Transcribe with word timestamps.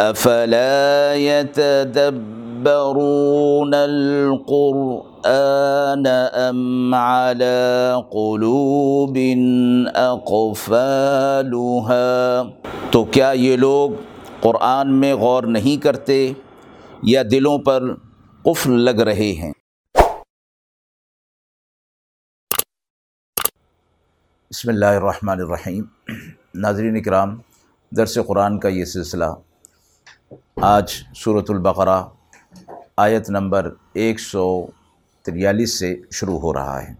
افلا 0.00 1.14
يتدبرون 1.14 2.64
القرآن 3.74 6.06
ام 6.06 6.94
على 6.94 7.94
قلوب 8.12 9.18
اقفالها 9.94 11.98
تو 12.92 13.04
کیا 13.16 13.30
یہ 13.40 13.56
لوگ 13.56 13.90
قرآن 14.40 14.94
میں 15.00 15.14
غور 15.24 15.42
نہیں 15.58 15.76
کرتے 15.82 16.16
یا 17.12 17.22
دلوں 17.30 17.58
پر 17.68 17.80
قفل 18.44 18.72
لگ 18.84 18.98
رہے 19.10 19.30
ہیں؟ 19.42 19.52
بسم 24.50 24.68
اللہ 24.68 24.92
الرحمن 25.02 25.38
الرحیم۔ 25.40 25.84
ناظرین 26.64 26.96
اکرام، 26.96 27.30
درس 27.92 28.14
قرآن 28.26 28.54
کا 28.60 28.68
یہ 28.68 28.84
سلسلہ 28.96 29.30
آج 30.56 30.92
صورت 31.16 31.50
البقرہ 31.50 32.02
آیت 32.96 33.30
نمبر 33.30 33.70
ایک 33.92 34.20
سو 34.20 34.66
تریالیس 35.22 35.78
سے 35.78 36.00
شروع 36.10 36.38
ہو 36.38 36.52
رہا 36.52 36.82
ہے۔ 36.82 36.94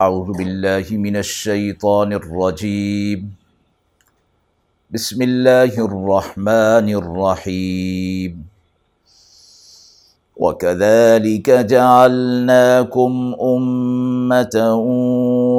اعوذ 0.00 0.36
باللہ 0.36 0.96
من 0.98 1.16
الشیطان 1.16 2.12
الرجیم۔ 2.12 3.28
بسم 4.92 5.16
اللہ 5.20 5.80
الرحمن 5.80 6.94
الرحیم۔ 6.94 8.42
وَكَذَلِكَ 10.36 11.62
جَعَلْنَاكُمْ 11.62 13.34
أُمَّةً 13.38 14.60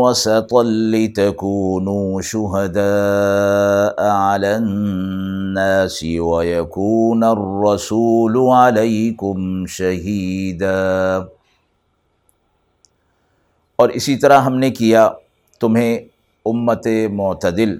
وَسَطًا 0.05 0.63
لِتَكُونُوا 0.63 2.21
شُهَدَاءَ 2.21 4.03
عَلَى 4.03 4.53
النَّاسِ 4.53 6.17
وَيَكُونَ 6.19 7.25
الرَّسُولُ 7.25 8.49
عَلَيْكُمْ 8.53 9.67
شَهِيدًا۔ 9.67 11.17
اور 13.75 13.89
اسی 13.89 14.15
طرح 14.15 14.41
ہم 14.41 14.55
نے 14.55 14.71
کیا 14.71 15.09
تمہیں 15.59 15.99
امت 16.45 16.87
معتدل، 17.13 17.79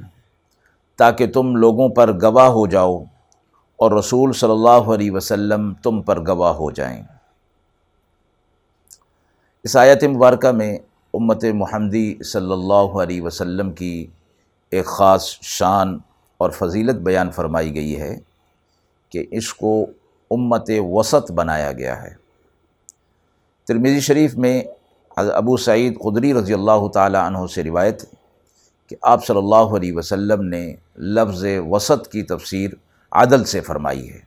تاکہ 0.98 1.28
تم 1.28 1.56
لوگوں 1.56 1.90
پر 1.90 2.14
گواہ 2.22 2.48
ہو 2.48 2.68
جاؤ 2.68 3.04
اور 3.76 3.92
رسول 3.92 4.34
صلی 4.34 4.52
اللہ 4.52 4.94
علیہ 4.94 5.12
وسلم 5.12 5.74
تم 5.74 6.02
پر 6.02 6.28
گواہ 6.28 6.54
ہو 6.54 6.72
جائیں۔ 6.72 7.04
اس 9.64 9.76
آیت 9.76 10.04
مبارکہ 10.04 10.52
میں 10.52 10.78
امت 11.16 11.46
محمدی 11.54 12.24
صلی 12.24 12.52
اللہ 12.52 12.98
علیہ 12.98 13.22
وسلم 13.22 13.72
کی 13.72 14.06
ایک 14.72 14.86
خاص 14.86 15.26
شان 15.42 15.98
اور 16.38 16.50
فضیلت 16.50 16.96
بیان 16.96 17.32
فرمائی 17.32 17.76
گئی 17.76 18.02
ہے 18.02 18.20
کہ 19.10 19.26
اس 19.32 19.54
کو 19.54 19.86
امت 20.32 20.70
وسط 20.78 21.32
بنایا 21.32 21.72
گیا 21.72 22.04
ہے۔ 22.04 22.16
ترمیزی 23.68 24.00
شریف 24.00 24.36
میں 24.36 24.64
ابو 25.18 25.58
سعید 25.58 26.00
قدری 26.00 26.34
رضی 26.34 26.54
اللہ 26.54 26.88
تعالی 26.94 27.18
عنہ 27.18 27.38
سے 27.56 27.64
روایت 27.64 28.06
کہ 28.90 28.96
آپ 29.02 29.26
صلی 29.26 29.38
اللہ 29.38 29.56
علیہ 29.56 29.94
وسلم 29.94 30.42
نے 30.42 30.76
لفظ 30.98 31.46
وسط 31.70 32.08
کی 32.08 32.24
تفسیر 32.24 32.70
عدل 33.12 33.44
سے 33.44 33.62
فرمائی 33.62 34.10
ہے۔ 34.14 34.20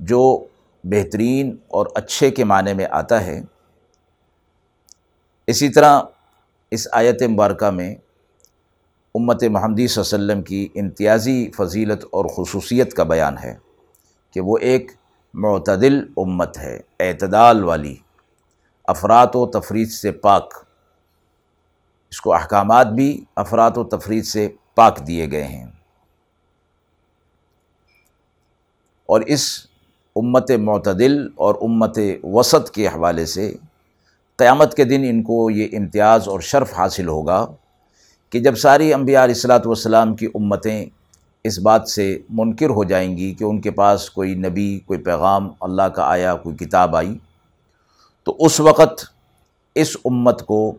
جو 0.00 0.44
بہترین 0.84 1.56
اور 1.68 1.86
اچھے 1.94 2.30
کے 2.30 2.44
معنی 2.44 2.74
میں 2.74 2.86
آتا 2.90 3.26
ہے 3.26 3.42
اسی 5.46 5.68
طرح 5.68 6.00
اس 6.70 6.88
آیت 6.92 7.22
مبارکہ 7.22 7.70
میں 7.70 7.94
امت 9.14 9.44
محمدی 9.44 9.88
صلی 9.88 10.02
اللہ 10.02 10.16
علیہ 10.16 10.24
وسلم 10.24 10.42
کی 10.42 10.68
امتیازی 10.74 11.50
فضیلت 11.50 12.04
اور 12.12 12.24
خصوصیت 12.24 12.94
کا 12.94 13.02
بیان 13.02 13.38
ہے 13.38 13.56
کہ 14.30 14.40
وہ 14.40 14.58
ایک 14.58 14.90
معتدل 15.34 16.00
امت 16.16 16.58
ہے، 16.58 16.80
اعتدال 17.00 17.64
والی، 17.64 17.96
افراد 18.84 19.26
و 19.34 19.46
تفریح 19.46 19.84
سے 19.84 20.12
پاک۔ 20.12 20.54
اس 22.10 22.20
کو 22.20 22.34
احکامات 22.34 22.86
بھی 22.86 23.24
افراد 23.36 23.70
و 23.76 23.84
تفریح 23.84 24.22
سے 24.22 24.48
پاک 24.74 25.06
دیے 25.06 25.30
گئے 25.30 25.44
ہیں۔ 25.44 25.66
اور 29.06 29.20
اس 29.20 29.66
امت 30.16 30.50
معتدل 30.50 31.28
اور 31.34 31.54
امت 31.54 31.98
وسط 32.22 32.70
کے 32.70 32.88
حوالے 32.88 33.26
سے 33.26 33.54
قیامت 34.38 34.74
کے 34.74 34.84
دن 34.84 35.04
ان 35.08 35.22
کو 35.22 35.50
یہ 35.50 35.68
امتیاز 35.72 36.28
اور 36.28 36.40
شرف 36.40 36.72
حاصل 36.78 37.08
ہوگا 37.08 37.46
کہ 38.30 38.40
جب 38.40 38.56
ساری 38.56 38.94
انبیاء 38.94 39.24
علیہ 39.24 39.34
السلاۃ 39.34 39.66
والسلام 39.66 40.16
کی 40.16 40.26
امتیں 40.26 40.86
اس 41.44 41.58
بات 41.58 41.88
سے 41.88 42.18
منکر 42.30 42.70
ہو 42.70 42.84
جائیں 42.84 43.16
گی 43.16 43.34
کہ 43.34 43.44
ان 43.44 43.60
کے 43.60 43.70
پاس 43.70 44.10
کوئی 44.10 44.34
نبی، 44.34 44.80
کوئی 44.86 44.98
پیغام، 44.98 45.48
اللہ 45.60 45.82
کا 45.82 46.02
آیا، 46.02 46.34
کوئی 46.34 46.56
کتاب 46.56 46.96
آئی، 46.96 47.18
تو 48.24 48.36
اس 48.38 48.60
وقت 48.60 49.04
اس 49.74 49.96
امت 50.04 50.46
کو 50.46 50.76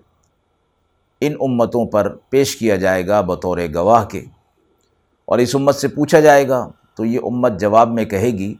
ان 1.21 1.33
امتوں 1.41 1.85
پر 1.85 2.15
پیش 2.29 2.55
کیا 2.55 2.75
جائے 2.75 3.07
گا 3.07 3.21
بطور 3.21 3.57
گواہ 3.73 4.05
کے۔ 4.05 4.25
اور 5.25 5.39
اس 5.39 5.55
امت 5.55 5.75
سے 5.75 5.87
پوچھا 5.87 6.19
جائے 6.19 6.47
گا 6.47 6.67
تو 6.95 7.05
یہ 7.05 7.19
امت 7.23 7.59
جواب 7.59 7.93
میں 7.93 8.05
کہے 8.05 8.29
گی 8.29 8.53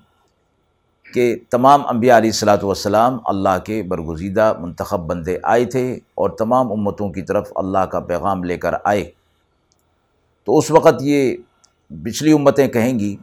کہ 1.14 1.36
تمام 1.50 1.82
انبیاء 1.88 2.18
علیہ 2.18 2.30
السلاۃ 2.30 2.64
والسلام 2.64 3.18
اللہ 3.26 3.58
کے 3.66 3.84
برگزیدہ 3.84 4.54
منتخب 4.60 5.00
بندے 5.00 5.38
آئے 5.44 5.66
تھے 5.66 6.00
اور 6.16 6.30
تمام 6.30 6.72
امتوں 6.72 7.10
کی 7.10 7.22
طرف 7.22 7.52
اللہ 7.56 7.86
کا 7.92 8.00
پیغام 8.00 8.44
لے 8.44 8.58
کر 8.58 8.74
آئے۔ 8.84 9.12
تو 10.46 10.58
اس 10.58 10.72
وقت 10.72 11.02
یہ 11.02 11.36
پچھلی 12.04 12.34
امتیں 12.34 12.68
کہیں 12.68 13.00
گی 13.00 13.16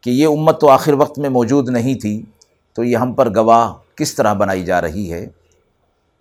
کہ 0.00 0.10
یہ 0.10 0.26
امت 0.26 0.60
تو 0.60 0.68
آخر 0.68 0.92
وقت 0.92 1.18
میں 1.18 1.30
موجود 1.30 1.68
نہیں 1.68 1.94
تھی، 1.94 2.22
تو 2.74 2.84
یہ 2.84 2.96
ہم 2.96 3.12
پر 3.12 3.34
گواہ 3.34 3.72
کس 3.96 4.14
طرح 4.14 4.32
بنائی 4.32 4.64
جا 4.64 4.80
رہی 4.80 5.12
ہے؟ 5.12 5.26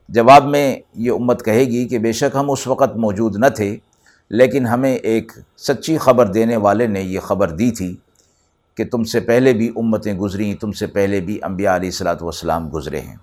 جواب 0.10 0.46
میں 0.46 0.76
یہ 0.96 1.12
امت 1.12 1.46
کہے 1.46 1.64
گی 1.64 1.88
کہ 1.88 2.00
بے 2.00 2.12
شک 2.12 2.36
ہم 2.36 2.52
اس 2.52 2.68
وقت 2.68 2.96
موجود 2.96 3.36
نہ 3.36 3.46
تھے، 3.46 3.78
لیکن 4.30 4.68
ہمیں 4.68 4.96
ایک 4.96 5.32
سچی 5.58 5.98
خبر 5.98 6.26
دینے 6.26 6.58
والے 6.58 6.88
نے 6.88 7.02
یہ 7.02 7.20
خبر 7.20 7.50
دی 7.50 7.72
تھی۔ 7.72 7.96
کہ 8.78 8.86
تم 8.86 9.04
سے 9.04 9.20
پہلے 9.20 9.54
بھی 9.54 9.70
امتیں 9.76 10.14
گزریں، 10.14 10.54
تم 10.54 10.72
سے 10.72 10.88
پہلے 10.88 11.20
بھی 11.20 11.40
انبیاء 11.44 11.76
علیہ 11.76 11.88
السلاۃ 11.88 12.22
والسلام 12.22 12.70
گزرے 12.74 13.00
ہیں۔ 13.00 13.16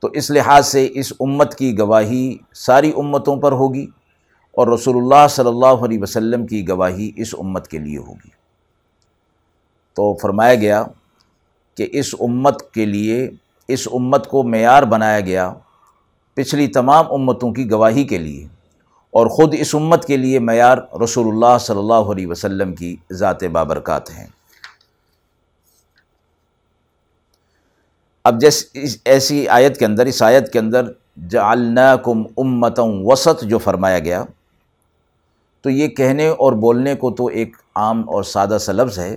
تو 0.00 0.08
اس 0.08 0.30
لحاظ 0.30 0.66
سے 0.66 0.88
اس 0.94 1.12
امت 1.20 1.54
کی 1.54 1.78
گواہی 1.78 2.36
ساری 2.54 2.92
امتوں 2.96 3.36
پر 3.36 3.52
ہوگی 3.52 3.86
اور 4.52 4.66
رسول 4.66 4.96
اللہ 4.96 5.26
صلی 5.30 5.48
اللہ 5.48 5.84
علیہ 5.84 5.98
وسلم 6.02 6.46
کی 6.46 6.68
گواہی 6.68 7.10
اس 7.16 7.34
امت 7.38 7.68
کے 7.68 7.78
لیے 7.78 7.98
ہوگی۔ 7.98 8.30
تو 9.94 10.14
فرمایا 10.14 10.54
گیا 10.54 10.84
کہ 11.74 11.88
اس 11.92 12.14
امت 12.20 12.62
کے 12.72 12.86
لیے، 12.86 13.30
اس 13.68 13.88
امت 13.92 14.26
کو 14.26 14.42
معیار 14.42 14.82
بنایا 14.82 15.20
گیا 15.20 15.52
پچھلی 16.34 16.66
تمام 16.66 17.04
امتوں 17.10 17.52
کی 17.52 17.70
گواہی 17.70 18.04
کے 18.04 18.18
لیے۔ 18.18 18.46
اور 19.14 19.26
خود 19.26 19.54
اس 19.58 19.74
امت 19.74 20.04
کے 20.04 20.16
لیے 20.16 20.38
معیار 20.38 20.78
رسول 21.04 21.26
اللہ 21.28 21.58
صلی 21.60 21.78
اللہ 21.78 22.10
علیہ 22.12 22.26
وسلم 22.26 22.74
کی 22.74 22.96
ذات 23.12 23.44
بابرکات 23.44 24.10
ہیں۔ 24.10 24.26
اب 28.24 28.40
جیس 28.40 28.64
ایسی 29.04 29.48
آیت 29.48 29.78
کے 29.78 29.84
اندر، 29.84 30.06
اس 30.06 30.22
آیت 30.22 30.52
کے 30.52 30.58
اندر 30.58 30.90
جعلناکم 31.28 32.22
امتوں 32.36 32.88
وسط 33.04 33.44
جو 33.44 33.58
فرمایا 33.58 33.98
گیا، 33.98 34.24
تو 35.64 35.70
یہ 35.70 35.88
کہنے 35.88 36.28
اور 36.28 36.52
بولنے 36.52 36.94
کو 36.94 37.10
تو 37.10 37.26
ایک 37.26 37.56
عام 37.74 38.08
اور 38.08 38.22
سادہ 38.22 38.58
سا 38.60 38.72
لفظ 38.72 38.98
ہے، 38.98 39.16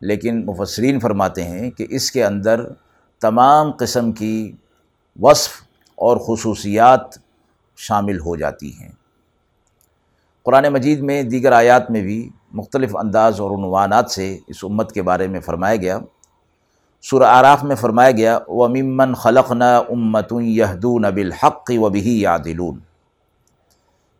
لیکن 0.00 0.44
مفسرین 0.46 1.00
فرماتے 1.00 1.44
ہیں 1.44 1.70
کہ 1.70 1.86
اس 1.90 2.10
کے 2.12 2.24
اندر 2.24 2.64
تمام 3.20 3.70
قسم 3.72 4.12
کی 4.12 4.52
وصف 5.20 5.62
اور 5.98 6.16
خصوصیات 6.16 7.18
شامل 7.76 8.20
ہو 8.20 8.36
جاتی 8.36 8.72
ہیں۔ 8.80 9.01
قرآن 10.42 10.64
مجید 10.68 11.00
میں 11.00 11.22
دیگر 11.22 11.52
آیات 11.52 11.90
میں 11.90 12.02
بھی 12.02 12.28
مختلف 12.52 12.96
انداز 12.96 13.40
اور 13.40 13.50
عنوانات 13.50 14.10
سے 14.10 14.38
اس 14.46 14.64
امت 14.64 14.92
کے 14.92 15.02
بارے 15.02 15.26
میں 15.26 15.40
فرمایا 15.40 15.76
گیا۔ 15.76 15.98
سورہ 17.02 17.24
آراف 17.24 17.64
میں 17.64 17.76
فرمایا 17.76 18.10
گیا 18.10 18.38
و 18.48 18.68
ممن 18.68 19.14
خلق 19.14 19.52
نہ 19.52 19.64
امت 19.64 20.32
یہدون 20.40 21.02
بالحق 21.02 21.70
و 21.76 21.88
بھی 21.88 22.20
یادلون 22.20 22.78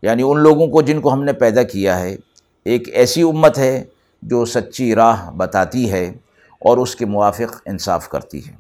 یعنی 0.02 0.22
ان 0.26 0.38
لوگوں 0.38 0.66
کو 0.66 0.82
جن 0.82 1.00
کو 1.00 1.12
ہم 1.12 1.24
نے 1.24 1.32
پیدا 1.32 1.62
کیا 1.62 2.00
ہے، 2.00 2.16
ایک 2.64 2.88
ایسی 2.92 3.22
امت 3.22 3.58
ہے 3.58 3.84
جو 4.22 4.44
سچی 4.44 4.94
راہ 4.94 5.30
بتاتی 5.30 5.92
ہے 5.92 6.12
اور 6.58 6.78
اس 6.78 6.96
کے 6.96 7.06
موافق 7.06 7.62
انصاف 7.66 8.08
کرتی 8.08 8.46
ہے۔ 8.46 8.52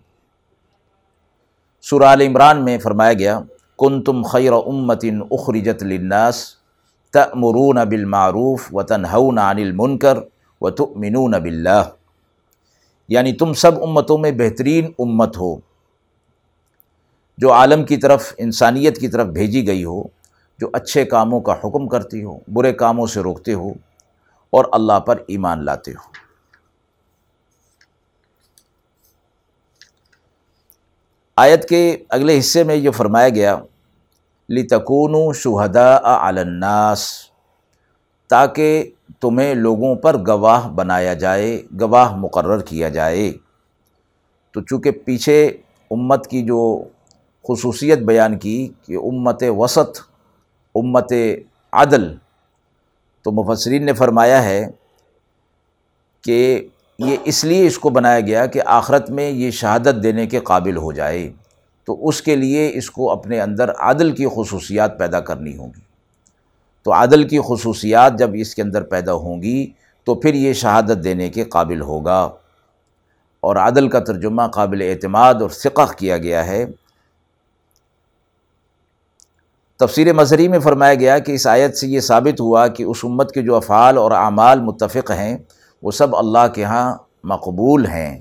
سورہ 1.82 2.04
عمران 2.04 2.64
میں 2.64 2.78
فرمایا 2.78 3.12
گیا 3.12 3.40
کن 3.78 4.02
تم 4.02 4.22
خیر 4.22 4.52
امتن 4.52 5.20
اخرجت 5.30 5.82
للناس 5.82 6.61
تأمرون 7.12 7.88
بالمعروف 7.88 8.74
و 8.74 8.82
تنہون 8.82 9.38
عن 9.38 9.58
المنکر 9.58 10.18
و 10.60 10.70
تؤمنون 10.70 11.30
باللہ۔ 11.30 11.82
یعنی 13.08 13.32
تم 13.32 13.52
سب 13.52 13.82
امتوں 13.82 14.18
میں 14.18 14.32
بہترین 14.32 14.92
امت 14.98 15.36
ہو، 15.36 15.56
جو 17.38 17.52
عالم 17.52 17.84
کی 17.84 17.96
طرف، 17.96 18.34
انسانیت 18.38 19.00
کی 19.00 19.08
طرف 19.08 19.26
بھیجی 19.26 19.66
گئی 19.66 19.84
ہو، 19.84 20.02
جو 20.58 20.70
اچھے 20.72 21.04
کاموں 21.04 21.40
کا 21.40 21.52
حکم 21.52 21.88
کرتی 21.88 22.24
ہو، 22.24 22.38
برے 22.48 22.72
کاموں 22.72 23.06
سے 23.06 23.20
روکتے 23.20 23.52
ہو، 23.52 23.68
اور 24.50 24.64
اللہ 24.72 25.00
پر 25.00 25.22
ایمان 25.26 25.64
لاتے 25.64 25.90
ہو۔ 25.90 26.10
آیت 31.36 31.68
کے 31.68 31.96
اگلے 32.08 32.38
حصے 32.38 32.64
میں 32.64 32.74
یہ 32.74 32.90
فرمایا 32.90 33.28
گیا 33.28 33.56
لتکون 34.52 35.32
شہدا 35.34 35.98
الناس 36.04 37.08
تاکہ 38.28 38.90
تمہیں 39.20 39.54
لوگوں 39.54 39.94
پر 39.94 40.16
گواہ 40.26 40.68
بنایا 40.68 41.14
جائے، 41.14 41.62
گواہ 41.80 42.16
مقرر 42.16 42.60
کیا 42.60 42.88
جائے۔ 42.88 43.32
تو 44.52 44.60
چونکہ 44.60 44.90
پیچھے 44.90 45.46
امت 45.90 46.26
کی 46.26 46.42
جو 46.42 46.84
خصوصیت 47.48 47.98
بیان 47.98 48.38
کی 48.38 48.68
کہ 48.82 48.96
امت 48.96 49.42
وسط، 49.48 50.00
امت 50.74 51.12
عدل، 51.72 52.14
تو 53.22 53.32
مفسرین 53.32 53.86
نے 53.86 53.92
فرمایا 53.92 54.44
ہے 54.44 54.70
کہ 56.22 56.68
یہ 56.98 57.16
اس 57.24 57.44
لیے 57.44 57.66
اس 57.66 57.78
کو 57.78 57.90
بنایا 57.90 58.20
گیا 58.20 58.46
کہ 58.46 58.60
آخرت 58.66 59.10
میں 59.10 59.30
یہ 59.30 59.50
شہادت 59.50 60.02
دینے 60.02 60.26
کے 60.26 60.38
قابل 60.38 60.76
ہو 60.76 60.92
جائے۔ 60.92 61.32
تو 61.84 62.08
اس 62.08 62.22
کے 62.22 62.36
لیے 62.36 62.70
اس 62.74 62.90
کو 62.90 63.10
اپنے 63.10 63.40
اندر 63.40 63.70
عدل 63.78 64.10
کی 64.10 64.26
خصوصیات 64.36 64.98
پیدا 64.98 65.20
کرنی 65.20 65.56
ہوں 65.56 65.68
گی۔ 65.76 65.80
تو 66.82 66.92
عدل 66.92 67.28
کی 67.28 67.38
خصوصیات 67.46 68.18
جب 68.18 68.30
اس 68.34 68.54
کے 68.54 68.62
اندر 68.62 68.82
پیدا 68.82 69.12
ہوں 69.12 69.42
گی 69.42 69.70
تو 70.04 70.14
پھر 70.14 70.34
یہ 70.34 70.52
شہادت 70.52 71.04
دینے 71.04 71.28
کے 71.28 71.44
قابل 71.44 71.80
ہوگا۔ 71.80 72.30
اور 73.40 73.56
عدل 73.56 73.88
کا 73.88 73.98
ترجمہ 73.98 74.42
قابل 74.42 74.82
اعتماد 74.82 75.34
اور 75.34 75.50
فقہ 75.50 75.92
کیا 75.96 76.18
گیا 76.18 76.46
ہے۔ 76.46 76.66
تفسیر 79.76 80.12
مظہری 80.12 80.48
میں 80.48 80.58
فرمایا 80.58 80.94
گیا 80.94 81.18
کہ 81.18 81.32
اس 81.32 81.46
آیت 81.46 81.76
سے 81.76 81.86
یہ 81.86 82.00
ثابت 82.00 82.40
ہوا 82.40 82.66
کہ 82.66 82.82
اس 82.82 82.96
امت 83.02 83.32
کے 83.32 83.42
جو 83.42 83.56
افعال 83.56 83.98
اور 83.98 84.10
اعمال 84.10 84.60
متفق 84.60 85.10
ہیں، 85.10 85.38
وہ 85.82 85.90
سب 85.90 86.16
اللہ 86.16 86.48
کے 86.54 86.64
ہاں 86.64 86.94
مقبول 87.24 87.86
ہیں۔ 87.86 88.20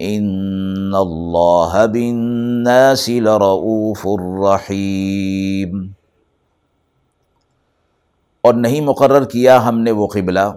ان 0.00 0.92
اللہ 0.94 1.86
بالناس 1.92 3.08
لرؤوف 3.08 4.06
الرحیم 4.06 5.86
اور 8.40 8.54
نہیں 8.54 8.80
مقرر 8.80 9.24
کیا 9.24 9.68
ہم 9.68 9.80
نے 9.80 9.90
وہ 9.90 10.06
قبلہ 10.06 10.52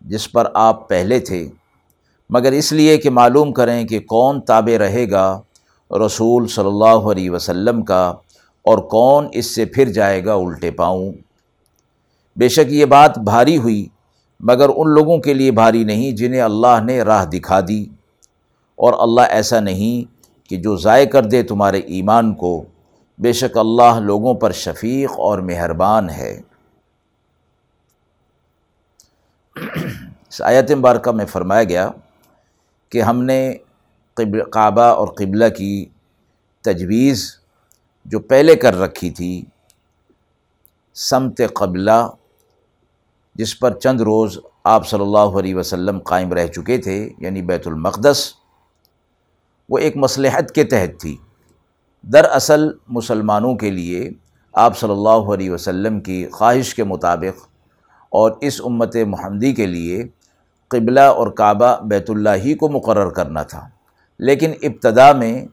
جس 0.00 0.32
پر 0.32 0.46
آپ 0.54 0.88
پہلے 0.88 1.18
تھے، 1.20 1.48
مگر 2.30 2.52
اس 2.52 2.72
لیے 2.72 2.96
کہ 2.96 3.10
معلوم 3.10 3.52
کریں 3.52 3.84
کہ 3.84 4.00
کون 4.00 4.40
تابع 4.40 4.78
رہے 4.78 5.10
گا 5.10 5.40
رسول 5.90 6.46
صلی 6.46 6.66
اللہ 6.66 7.10
علیہ 7.10 7.30
وسلم 7.30 7.82
کا 7.82 8.06
اور 8.62 8.78
کون 8.78 9.28
اس 9.32 9.54
سے 9.54 9.64
پھر 9.64 9.88
جائے 9.88 10.24
گا 10.24 10.34
الٹے 10.34 10.70
پاؤں۔ 10.70 11.12
بے 12.36 12.48
شک 12.48 12.72
یہ 12.72 12.84
بات 12.84 13.18
بھاری 13.18 13.56
ہوئی، 13.56 13.86
مگر 14.40 14.68
ان 14.76 14.94
لوگوں 14.94 15.18
کے 15.18 15.34
لیے 15.34 15.50
بھاری 15.50 15.84
نہیں 15.84 16.12
جنہیں 16.12 16.40
اللہ 16.40 16.80
نے 16.84 17.00
راہ 17.02 17.24
دکھا 17.24 17.60
دی۔ 17.60 17.84
اور 18.78 18.92
اللہ 18.98 19.20
ایسا 19.30 19.60
نہیں 19.60 20.12
کہ 20.50 20.56
جو 20.56 20.76
ضائع 20.76 21.04
کر 21.04 21.24
دے 21.24 21.42
تمہارے 21.42 21.78
ایمان 21.78 22.34
کو، 22.34 22.64
بے 23.18 23.32
شک 23.32 23.58
اللہ 23.58 23.98
لوگوں 24.00 24.34
پر 24.34 24.52
شفیق 24.52 25.10
اور 25.18 25.38
مہربان 25.38 26.10
ہے۔ 26.10 26.40
اس 29.56 30.40
آیت 30.42 30.70
مبارکہ 30.72 31.10
میں 31.10 31.26
فرمایا 31.26 31.64
گیا 31.64 31.88
کہ 32.92 33.02
ہم 33.02 33.22
نے 33.22 33.54
کعبہ 34.52 34.82
اور 34.82 35.08
قبلہ 35.08 35.48
کی 35.56 35.84
تجویز 36.64 37.24
جو 38.06 38.20
پہلے 38.20 38.54
کر 38.56 38.78
رکھی 38.78 39.10
تھی، 39.10 39.44
سمت 40.96 41.40
قبلہ، 41.54 42.06
جس 43.36 43.58
پر 43.58 43.78
چند 43.78 44.00
روز 44.00 44.38
آپ 44.64 44.86
صلی 44.88 45.02
اللہ 45.02 45.38
علیہ 45.38 45.54
وسلم 45.54 45.98
قائم 45.98 46.32
رہ 46.32 46.46
چکے 46.46 46.78
تھے 46.78 46.98
یعنی 47.18 47.42
بیت 47.42 47.66
المقدس 47.66 48.32
وہ 49.68 49.78
ایک 49.78 49.96
مصلحت 49.96 50.52
کے 50.52 50.64
تحت 50.64 51.00
تھی۔ 51.00 51.16
دراصل 52.02 52.68
مسلمانوں 52.88 53.54
کے 53.54 53.70
لیے 53.70 54.10
آپ 54.52 54.78
صلی 54.78 54.90
اللہ 54.90 55.08
علیہ 55.08 55.50
وسلم 55.50 56.00
کی 56.00 56.26
خواہش 56.32 56.74
کے 56.74 56.84
مطابق 56.84 57.48
اور 58.10 58.32
اس 58.40 58.60
امت 58.64 58.96
محمدی 59.06 59.52
کے 59.52 59.66
لیے 59.66 60.04
قبلہ 60.68 61.00
اور 61.00 61.28
کعبہ 61.28 61.84
بیت 61.84 62.10
اللہ 62.10 62.30
ہی 62.44 62.54
کو 62.54 62.68
مقرر 62.68 63.10
کرنا 63.10 63.42
تھا۔ 63.42 63.68
لیکن 64.18 64.52
ابتدا 64.62 65.12
میں 65.12 65.46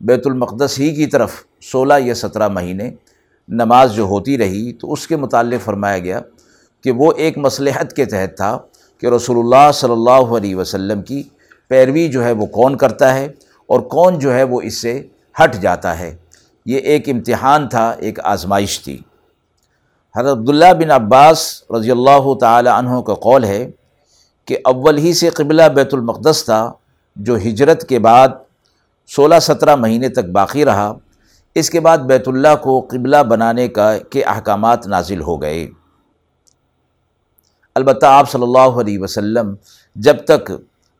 بیت 0.00 0.26
المقدس 0.26 0.78
ہی 0.78 0.94
کی 0.94 1.06
طرف 1.06 1.32
سولہ 1.62 1.94
یا 1.98 2.14
سترہ 2.14 2.48
مہینے 2.48 2.90
نماز 3.48 3.94
جو 3.94 4.02
ہوتی 4.02 4.38
رہی 4.38 4.72
تو 4.72 4.92
اس 4.92 5.06
کے 5.06 5.16
متعلق 5.16 5.64
فرمایا 5.64 5.98
گیا 5.98 6.20
کہ 6.80 6.90
وہ 6.90 7.12
ایک 7.16 7.38
مصلحت 7.38 7.92
کے 7.92 8.04
تحت 8.04 8.36
تھا 8.36 8.58
کہ 8.98 9.06
رسول 9.06 9.38
اللہ 9.38 9.72
صلی 9.72 9.92
اللہ 9.92 10.36
علیہ 10.36 10.56
وسلم 10.56 11.02
کی 11.02 11.22
پیروی 11.68 12.08
جو 12.08 12.24
ہے 12.24 12.32
وہ 12.32 12.46
کون 12.46 12.76
کرتا 12.76 13.14
ہے 13.14 13.28
اور 13.66 13.80
کون 13.80 14.18
جو 14.18 14.34
ہے 14.34 14.42
وہ 14.42 14.60
اس 14.60 14.74
سے 14.74 15.06
ہٹ 15.42 15.56
جاتا 15.56 15.98
ہے۔ 15.98 16.16
یہ 16.66 16.78
ایک 16.78 17.08
امتحان 17.08 17.68
تھا، 17.68 17.90
ایک 17.90 18.20
آزمائش 18.24 18.80
تھی۔ 18.80 18.98
حضرت 20.16 20.38
عبداللہ 20.38 20.72
بن 20.72 20.90
عباس 20.90 21.64
رضی 21.70 21.90
اللہ 21.90 22.34
تعالی 22.40 22.70
عنہ 22.74 23.00
کا 23.00 23.14
قول 23.14 23.44
ہے 23.44 23.70
کہ 24.44 24.58
اول 24.64 24.98
ہی 24.98 25.12
سے 25.12 25.28
قبلہ 25.28 25.62
بیت 25.62 25.94
المقدس 25.94 26.44
تھا، 26.44 26.72
جو 27.16 27.36
ہجرت 27.36 27.88
کے 27.88 27.98
بعد 27.98 28.28
سولہ 29.06 29.38
سترہ 29.42 29.76
مہینے 29.76 30.08
تک 30.08 30.24
باقی 30.24 30.64
رہا، 30.64 30.92
اس 31.54 31.70
کے 31.70 31.80
بعد 31.80 31.98
بیت 31.98 32.28
اللہ 32.28 32.56
کو 32.62 32.86
قبلہ 32.90 33.22
بنانے 33.22 33.68
کا، 33.68 33.98
کے 33.98 34.22
احکامات 34.22 34.86
نازل 34.86 35.20
ہو 35.20 35.42
گئے۔ 35.42 35.70
البتہ 37.74 38.06
آپ 38.06 38.30
صلی 38.30 38.42
اللہ 38.42 38.80
علیہ 38.80 38.98
وسلم 38.98 39.54
جب 39.96 40.16
تک 40.24 40.52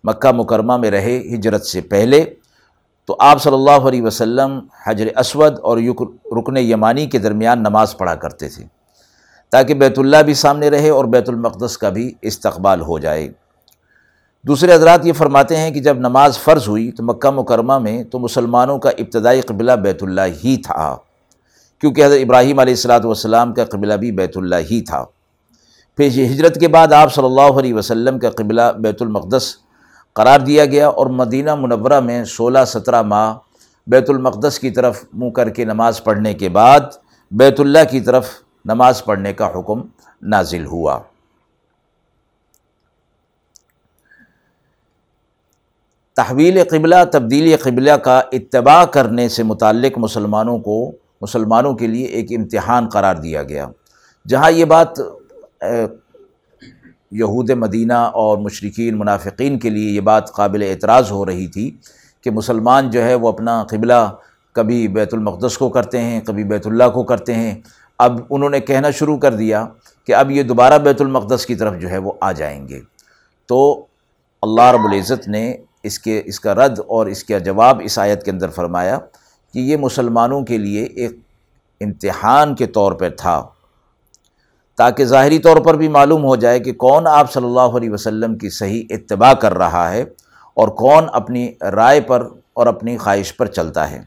مکہ 0.04 0.33
مکرمہ 0.33 0.76
میں 0.76 0.90
رہے، 0.90 1.19
ہجرت 1.19 1.66
سے 1.66 1.81
پہلے 1.81 2.35
تو 3.09 3.16
آپ 3.18 3.42
صلی 3.42 3.54
اللہ 3.54 3.88
علیہ 3.88 4.02
وسلم 4.02 4.59
حجر 4.87 5.06
اسود 5.18 5.59
اور 5.59 5.78
رکن 6.37 6.56
یمانی 6.56 7.06
کے 7.06 7.18
درمیان 7.18 7.62
نماز 7.62 7.97
پڑھا 7.99 8.14
کرتے 8.14 8.49
تھے 8.49 8.64
تاکہ 9.52 9.75
بیت 9.75 9.99
اللہ 9.99 10.23
بھی 10.26 10.35
سامنے 10.35 10.71
رہے 10.71 10.90
اور 10.90 11.04
بیت 11.04 11.28
المقدس 11.28 11.76
کا 11.78 11.88
بھی 11.88 12.11
استقبال 12.23 12.80
ہو 12.80 12.99
جائے۔ 12.99 13.28
دوسرے 14.44 14.75
حضرات 14.75 15.06
یہ 15.06 15.12
فرماتے 15.12 15.56
ہیں 15.56 15.71
کہ 15.71 15.80
جب 15.80 15.99
نماز 15.99 16.38
فرض 16.38 16.68
ہوئی 16.68 16.90
تو 16.92 17.02
مکہ 17.04 17.30
مکرمہ 17.30 17.78
میں 17.78 18.02
تو 18.04 18.18
مسلمانوں 18.18 18.78
کا 18.78 18.90
ابتدائی 18.99 19.40
قبلہ 19.40 19.73
بیت 19.82 20.02
اللہ 20.02 20.44
ہی 20.44 20.56
تھا، 20.66 20.97
کیونکہ 21.82 22.04
حضرت 22.04 22.21
ابراہیم 22.23 22.59
علیہ 22.59 22.73
السلاۃ 22.73 23.04
والسلام 23.04 23.52
کا 23.54 23.64
قبلہ 23.64 23.94
بھی 23.94 24.11
بیت 24.12 24.37
اللہ 24.37 24.71
ہی 24.71 24.80
تھا۔ 24.80 25.04
پھر 25.99 26.06
ہجرت 26.06 26.59
کے 26.61 26.68
بعد 26.68 26.92
آپ 26.92 27.14
صلی 27.14 27.25
اللہ 27.25 27.59
علیہ 27.59 27.75
وسلم 27.75 28.18
کا 28.18 28.30
قبلہ 28.30 28.71
بیت 28.78 29.02
المقدس 29.02 29.54
قرار 30.12 30.40
دیا 30.40 30.66
گیا 30.66 30.88
اور 30.88 31.07
مدینہ 31.07 31.54
منورہ 31.54 32.00
میں 32.00 32.25
سولہ 32.25 32.59
سترہ 32.66 33.02
ماہ 33.02 33.35
بیت 33.87 34.11
المقدس 34.11 34.59
کی 34.59 34.71
طرف 34.71 35.04
منہ 35.12 35.31
کر 35.31 35.49
کے 35.49 35.64
نماز 35.64 36.04
پڑھنے 36.04 36.35
کے 36.35 36.49
بعد 36.49 36.81
بیت 37.31 37.61
اللہ 37.61 37.78
کی 37.90 38.00
طرف 38.00 38.28
نماز 38.64 39.04
پڑھنے 39.04 39.33
کا 39.33 39.59
حکم 39.59 39.81
نازل 40.23 40.66
ہوا۔ 40.66 40.99
تحویل 46.16 46.64
قبلہ، 46.71 46.97
تبدیلی 47.12 47.57
قبلہ 47.57 47.92
کا 47.92 48.21
اتباع 48.33 48.85
کرنے 48.85 49.28
سے 49.28 49.42
متعلق 49.42 49.99
مسلمانوں 49.99 50.59
کو، 50.59 50.92
مسلمانوں 51.21 51.75
کے 51.75 51.87
لیے 51.87 52.07
ایک 52.07 52.26
امتحان 52.37 52.88
قرار 52.88 53.16
دیا 53.16 53.42
گیا۔ 53.42 53.69
جہاں 54.28 54.50
یہ 54.50 54.64
بات 54.64 55.00
یہود 57.12 57.50
مدینہ 57.50 57.92
اور 57.92 58.38
مشرقین 58.38 58.99
منافقین 58.99 59.59
کے 59.59 59.71
لیے 59.71 59.90
یہ 59.90 60.00
بات 60.00 60.33
قابل 60.33 60.62
اعتراض 60.62 61.11
ہو 61.11 61.26
رہی 61.26 61.47
تھی 61.47 61.76
کہ 62.25 62.31
مسلمان 62.31 62.90
جو 62.90 63.02
ہے 63.02 63.14
وہ 63.14 63.28
اپنا 63.28 63.64
قبلہ 63.64 64.12
کبھی 64.52 64.88
بیت 64.88 65.14
المقدس 65.14 65.59
کو 65.59 65.69
کرتے 65.69 66.00
ہیں، 66.00 66.21
کبھی 66.21 66.45
بیت 66.45 66.66
اللہ 66.66 66.88
کو 66.95 67.02
کرتے 67.02 67.35
ہیں۔ 67.35 67.61
اب 67.99 68.21
انہوں 68.31 68.50
نے 68.50 68.61
کہنا 68.61 68.90
شروع 68.90 69.19
کر 69.19 69.35
دیا 69.35 69.66
کہ 70.07 70.14
اب 70.14 70.31
یہ 70.31 70.42
دوبارہ 70.42 70.78
بیت 70.78 71.00
المقدس 71.00 71.47
کی 71.47 71.54
طرف 71.54 71.81
جو 71.81 71.90
ہے 71.90 71.99
وہ 71.99 72.12
آ 72.21 72.33
جائیں 72.33 72.69
گے۔ 72.69 72.81
تو 73.47 73.85
اللہ 74.42 74.62
رب 74.62 74.85
العزت 74.85 75.28
نے 75.28 75.54
اس 75.83 75.99
کے، 75.99 76.23
اس 76.25 76.40
کا 76.40 76.54
رد 76.54 76.81
اور 76.87 77.07
اس 77.07 77.25
کا 77.25 77.38
جواب 77.38 77.81
اس 77.85 77.99
آیت 77.99 78.23
کے 78.23 78.31
اندر 78.31 78.49
فرمایا 78.49 78.99
کہ 79.54 79.59
یہ 79.59 79.76
مسلمانوں 79.76 80.42
کے 80.42 80.59
لیے 80.59 80.83
ایک 80.83 81.11
امتحان 81.81 82.54
کے 82.54 82.66
طور 82.66 82.92
پر 82.92 83.11
تھا۔ 83.11 83.47
تاکہ 84.76 85.05
ظاہری 85.05 85.38
طور 85.38 85.57
پر 85.57 85.75
بھی 85.75 85.88
معلوم 85.88 86.25
ہو 86.25 86.37
جائے 86.37 86.61
کہ 86.61 86.73
کون 86.73 87.07
آپ 87.07 87.33
صلی 87.33 87.45
اللہ 87.45 87.61
علیہ 87.61 87.91
وسلم 87.91 88.38
کی 88.38 88.50
صحیح 88.50 88.83
اتباع 88.91 89.33
کر 89.33 89.55
رہا 89.55 89.91
ہے 89.91 90.02
اور 90.55 90.69
کون 90.69 91.05
اپنی 91.12 91.52
رائے 91.61 92.00
پر 92.00 92.26
اور 92.52 92.67
اپنی 92.67 92.97
خواہش 92.97 93.37
پر 93.37 93.47
چلتا 93.47 93.91
ہے۔ 93.91 94.02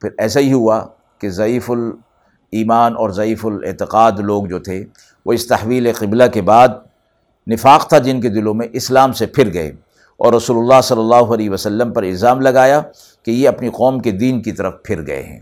پھر 0.00 0.10
ایسا 0.18 0.40
ہی 0.40 0.52
ہوا 0.52 0.86
کہ 1.18 1.30
ضعیف 1.30 1.70
الایمان 1.70 2.96
اور 2.96 3.10
ضعیف 3.10 3.46
الاعتقاد 3.46 4.12
لوگ 4.18 4.46
جو 4.46 4.58
تھے، 4.58 4.84
وہ 5.26 5.32
اس 5.32 5.48
تحویل 5.48 5.92
قبلہ 5.92 6.24
کے 6.32 6.42
بعد 6.42 6.68
نفاق 7.50 7.88
تھا 7.88 7.98
جن 7.98 8.20
کے 8.20 8.28
دلوں 8.28 8.54
میں 8.54 8.68
اسلام 8.72 9.12
سے 9.12 9.26
پھر 9.26 9.52
گئے 9.52 9.68
اور 10.16 10.32
رسول 10.32 10.56
اللہ 10.56 10.80
صلی 10.80 11.00
اللہ 11.00 11.34
علیہ 11.34 11.50
وسلم 11.50 11.92
پر 11.92 12.02
الزام 12.02 12.40
لگایا 12.40 12.80
کہ 13.22 13.30
یہ 13.30 13.48
اپنی 13.48 13.68
قوم 13.68 14.00
کے 14.00 14.10
دین 14.10 14.42
کی 14.42 14.52
طرف 14.52 14.74
پھر 14.84 15.06
گئے 15.06 15.22
ہیں۔ 15.22 15.40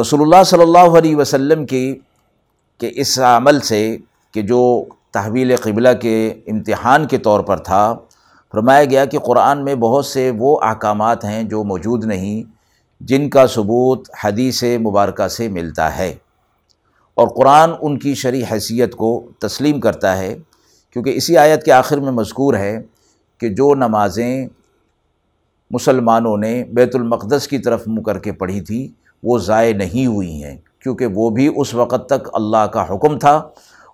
رسول 0.00 0.20
اللہ 0.20 0.44
صلی 0.44 0.62
اللہ 0.62 0.98
علیہ 0.98 1.16
وسلم 1.16 1.66
کی 1.66 1.98
کہ 2.78 2.90
اس 2.94 3.18
عمل 3.18 3.60
سے 3.60 3.96
کہ 4.32 4.42
جو 4.42 4.84
تحویل 5.12 5.56
قبلہ 5.56 5.88
کے 6.02 6.34
امتحان 6.46 7.06
کے 7.06 7.18
طور 7.18 7.40
پر 7.40 7.56
تھا، 7.56 7.96
فرمایا 8.52 8.84
گیا 8.84 9.04
کہ 9.04 9.18
قرآن 9.18 9.64
میں 9.64 9.74
بہت 9.74 10.06
سے 10.06 10.32
وہ 10.38 10.60
احکامات 10.62 11.24
ہیں 11.24 11.42
جو 11.42 11.64
موجود 11.64 12.04
نہیں، 12.04 12.42
جن 13.00 13.30
کا 13.30 13.46
ثبوت 13.46 14.10
حدیث 14.24 14.64
مبارکہ 14.64 15.28
سے 15.28 15.48
ملتا 15.48 15.98
ہے۔ 15.98 16.14
اور 17.14 17.28
قرآن 17.28 17.70
ان 17.80 17.98
کی 17.98 18.14
شرع 18.14 18.52
حیثیت 18.52 18.94
کو 18.94 19.30
تسلیم 19.38 19.80
کرتا 19.80 20.18
ہے، 20.18 20.36
کیونکہ 20.90 21.10
اسی 21.10 21.36
آیت 21.36 21.64
کے 21.64 21.72
آخر 21.72 21.98
میں 21.98 22.12
مذکور 22.12 22.54
ہے 22.54 22.82
کہ 23.38 23.48
جو 23.48 23.74
نمازیں 23.74 24.48
مسلمانوں 25.70 26.36
نے 26.36 26.64
بیت 26.64 26.96
المقدس 26.96 27.48
کی 27.48 27.58
طرف 27.58 27.82
منہ 27.86 28.00
کر 28.00 28.18
کے 28.18 28.32
پڑھی 28.32 28.60
تھی 28.60 28.92
وہ 29.24 29.38
ضائع 29.38 29.74
نہیں 29.74 30.06
ہوئی 30.06 30.44
ہیں، 30.44 30.56
کیونکہ 30.82 31.06
وہ 31.06 31.30
بھی 31.30 31.52
اس 31.56 31.74
وقت 31.74 32.08
تک 32.08 32.28
اللہ 32.32 32.66
کا 32.66 32.82
حکم 32.82 33.18
تھا۔ 33.18 33.42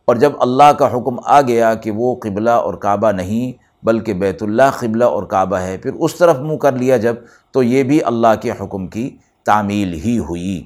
اور 0.04 0.16
جب 0.16 0.32
اللہ 0.40 0.72
کا 0.72 0.86
حکم 0.86 1.16
آ 1.24 1.40
گیا 1.40 1.74
کہ 1.74 1.90
وہ 1.90 2.14
قبلہ 2.14 2.50
اور 2.50 2.74
کعبہ 2.74 3.12
نہیں، 3.12 3.52
بلکہ 3.86 4.12
بیت 4.12 4.42
اللہ 4.42 4.70
قبلہ 4.78 5.04
اور 5.04 5.22
کعبہ 5.22 5.56
ہے، 5.56 5.76
پھر 5.76 5.92
اس 5.92 6.14
طرف 6.14 6.38
منہ 6.38 6.56
کر 6.56 6.72
لیا 6.72 6.96
جب، 6.96 7.14
تو 7.52 7.62
یہ 7.62 7.82
بھی 7.82 8.04
اللہ 8.04 8.40
کے 8.42 8.50
حکم 8.50 8.86
کی 8.86 9.16
تعمیل 9.44 9.94
ہی 9.94 10.18
ہوئی۔ 10.18 10.64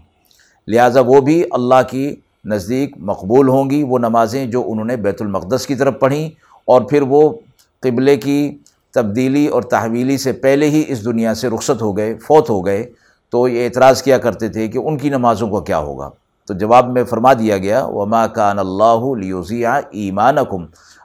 لہٰذا 0.69 1.01
وہ 1.01 1.21
بھی 1.21 1.43
اللہ 1.51 1.83
کی 1.91 2.17
نزدیک 2.45 2.95
مقبول 2.97 3.49
ہوں 3.49 3.71
گی۔ 3.71 3.83
وہ 3.83 3.99
نمازیں 3.99 4.47
جو 4.47 4.65
انہوں 4.67 4.85
نے 4.85 4.97
بیت 4.97 5.23
المقدس 5.23 5.67
کی 5.67 5.75
طرف 5.75 5.95
پڑھیں 6.01 6.29
اور 6.65 6.83
پھر 6.83 7.03
وہ 7.03 7.33
قبلے 7.81 8.17
کی 8.17 8.59
تبدیلی 8.95 9.47
اور 9.47 9.63
تحویلی 9.63 10.19
سے 10.19 10.33
پہلے 10.33 10.71
ہی 10.71 10.85
اس 10.89 11.05
دنیا 11.05 11.35
سے 11.35 11.49
رخصت 11.49 11.83
ہو 11.83 11.97
گئے، 11.97 12.15
فوت 12.15 12.51
ہو 12.51 12.67
گئے۔ 12.67 13.04
تو 13.31 13.49
یہ 13.49 13.65
اعتراض 13.65 14.03
کیا 14.03 14.19
کرتے 14.19 14.49
تھے 14.49 14.69
کہ 14.69 14.79
ان 14.79 14.99
کی 14.99 15.09
نمازوں 15.09 15.51
کو 15.51 15.61
کیا 15.61 15.79
ہوگا؟ 15.79 16.11
تو 16.47 16.55
جواب 16.55 16.89
میں 16.89 17.05
فرما 17.05 17.33
دیا 17.33 17.59
گیا، 17.59 17.85
وما 17.85 18.27
کان 18.27 18.59
اللہ 18.59 19.15
لیوزیہ 19.21 19.69
ایمان 19.91 20.37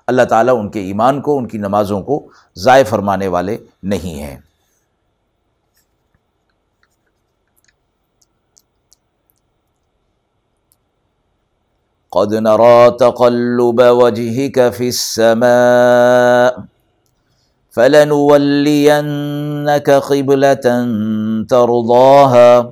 اللہ 0.08 0.22
تعالیٰ 0.22 0.60
ان 0.60 0.70
کے 0.70 0.80
ایمان 0.80 1.22
کو، 1.22 1.38
ان 1.38 1.48
کی 1.48 1.58
نمازوں 1.58 2.02
کو 2.02 2.28
ضائع 2.56 2.84
فرمانے 2.84 3.28
والے 3.28 3.58
نہیں 3.84 4.20
ہیں۔ 4.20 4.38
قد 12.12 12.34
نرى 12.34 12.90
تقلب 13.00 13.80
وجهك 13.80 14.60
في 14.78 14.88
السماء 14.88 16.62
فلنولينك 17.80 19.10
قبلة 19.90 20.68
ترضاها 21.50 22.72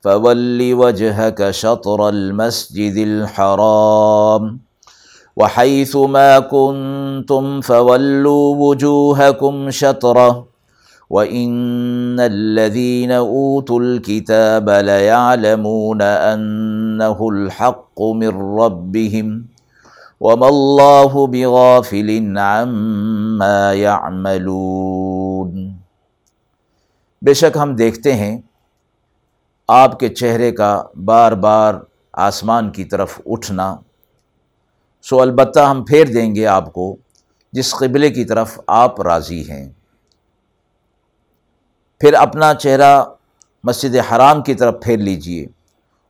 فول 0.00 0.74
وجهك 0.74 1.50
شطر 1.50 2.08
المسجد 2.08 2.96
الحرام 2.96 4.58
وحيث 5.36 5.96
ما 5.96 6.38
كنتم 6.38 7.60
فولوا 7.60 8.56
وجوهكم 8.56 9.70
شطره 9.70 10.46
وَإِنَّ 11.10 12.20
الَّذِينَ 12.20 13.12
أُوتُوا 13.12 13.80
الْكِتَابَ 13.80 14.70
لَيَعْلَمُونَ 14.70 16.02
أَنَّهُ 16.02 17.28
الْحَقُّ 17.28 18.02
مِنْ 18.02 18.32
رَبِّهِمْ 18.58 19.44
وَمَا 20.20 20.48
اللَّهُ 20.48 21.26
بِغَافِلٍ 21.26 22.38
عَمَّا 22.38 23.72
يَعْمَلُونَ 23.72 25.70
بے 27.22 27.34
شک 27.34 27.56
ہم 27.56 27.74
دیکھتے 27.74 28.14
ہیں 28.14 28.40
آپ 29.68 30.00
کے 30.00 30.08
چہرے 30.08 30.52
کا 30.52 30.82
بار 31.04 31.32
بار 31.32 31.74
آسمان 32.12 32.70
کی 32.70 32.84
طرف 32.84 33.20
اٹھنا، 33.26 33.76
سو 35.02 35.20
البتہ 35.20 35.60
ہم 35.60 35.84
پھیر 35.84 36.06
دیں 36.06 36.34
گے 36.34 36.46
آپ 36.46 36.72
کو 36.72 36.96
جس 37.52 37.74
قبلے 37.74 38.10
کی 38.10 38.24
طرف 38.24 38.60
آپ 38.66 39.00
راضی 39.00 39.50
ہیں۔ 39.50 39.68
پھر 42.00 42.14
اپنا 42.14 42.54
چہرہ 42.54 43.04
مسجد 43.64 43.96
حرام 44.12 44.42
کی 44.42 44.54
طرف 44.54 44.74
پھیر 44.82 44.98
لیجیے 44.98 45.44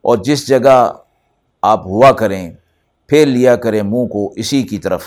اور 0.02 0.16
جس 0.18 0.46
جگہ 0.48 0.92
آپ 1.62 1.86
ہوا 1.86 2.12
کریں 2.12 2.50
پھیر 3.08 3.26
لیا 3.26 3.54
کریں 3.56 3.82
منہ 3.82 4.06
کو 4.06 4.32
اسی 4.36 4.62
کی 4.62 4.78
طرف۔ 4.78 5.02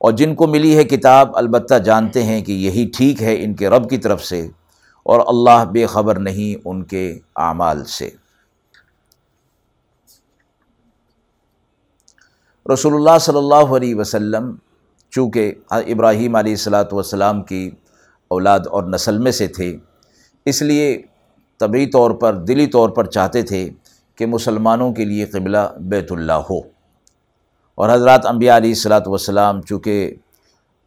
اور 0.00 0.12
جن 0.12 0.34
کو 0.34 0.46
ملی 0.46 0.76
ہے 0.76 0.84
کتاب 0.84 1.36
البتہ 1.36 1.78
جانتے 1.84 2.22
ہیں 2.22 2.40
کہ 2.42 2.52
یہی 2.52 2.88
ٹھیک 2.96 3.22
ہے 3.22 3.34
ان 3.44 3.54
کے 3.54 3.68
رب 3.70 3.88
کی 3.90 3.98
طرف 3.98 4.24
سے، 4.24 4.40
اور 5.06 5.20
اللہ 5.26 5.64
بے 5.72 5.86
خبر 5.86 6.18
نہیں 6.18 6.60
ان 6.64 6.82
کے 6.84 7.18
اعمال 7.38 7.84
سے۔ 7.88 8.08
رسول 12.66 12.94
اللہ 12.94 13.18
صلی 13.20 13.38
اللہ 13.38 13.74
علیہ 13.76 13.94
وسلم، 13.94 14.54
چونکہ 15.12 15.52
ابراہیم 15.70 16.36
علیہ 16.36 16.52
السلاۃ 16.52 16.92
والسلام 16.92 17.42
کی 17.42 17.68
اولاد 18.30 18.66
اور 18.66 18.84
نسل 18.84 19.18
میں 19.18 19.32
سے 19.32 19.46
تھے، 19.48 19.76
اس 20.46 20.62
لیے 20.62 21.00
طبعی 21.60 21.86
طور 21.86 22.10
پر، 22.10 22.34
دلی 22.44 22.66
طور 22.66 22.88
پر 22.88 23.06
چاہتے 23.06 23.42
تھے 23.42 23.68
کہ 24.18 24.26
مسلمانوں 24.26 24.92
کے 24.92 25.04
لیے 25.04 25.26
قبلہ 25.26 25.68
بیت 25.80 26.12
اللہ 26.12 26.46
ہو۔ 26.50 26.60
اور 27.78 27.90
حضرات 27.90 28.26
انبیاء 28.26 28.56
علیہ 28.56 28.70
السلاۃ 28.70 29.00
والسلام 29.06 29.62
چونکہ 29.62 30.14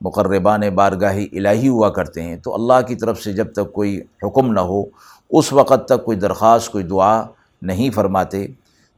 مقربان 0.02 0.62
بارگاہی 0.76 1.28
الہی 1.32 1.68
ہوا 1.68 1.90
کرتے 1.90 2.22
ہیں، 2.22 2.38
تو 2.38 2.54
اللہ 2.54 2.88
کی 2.88 2.96
طرف 2.96 3.22
سے 3.22 3.34
جب 3.34 3.54
تک 3.54 3.74
کوئی 3.74 4.02
حکم 4.24 4.52
نہ 4.52 4.60
ہو، 4.60 4.84
اس 5.30 5.54
وقت 5.54 5.88
تک 5.88 6.06
کوئی 6.06 6.18
درخواست، 6.18 6.72
کوئی 6.72 6.84
دعا 6.84 7.24
نہیں 7.62 7.90
فرماتے۔ 7.90 8.48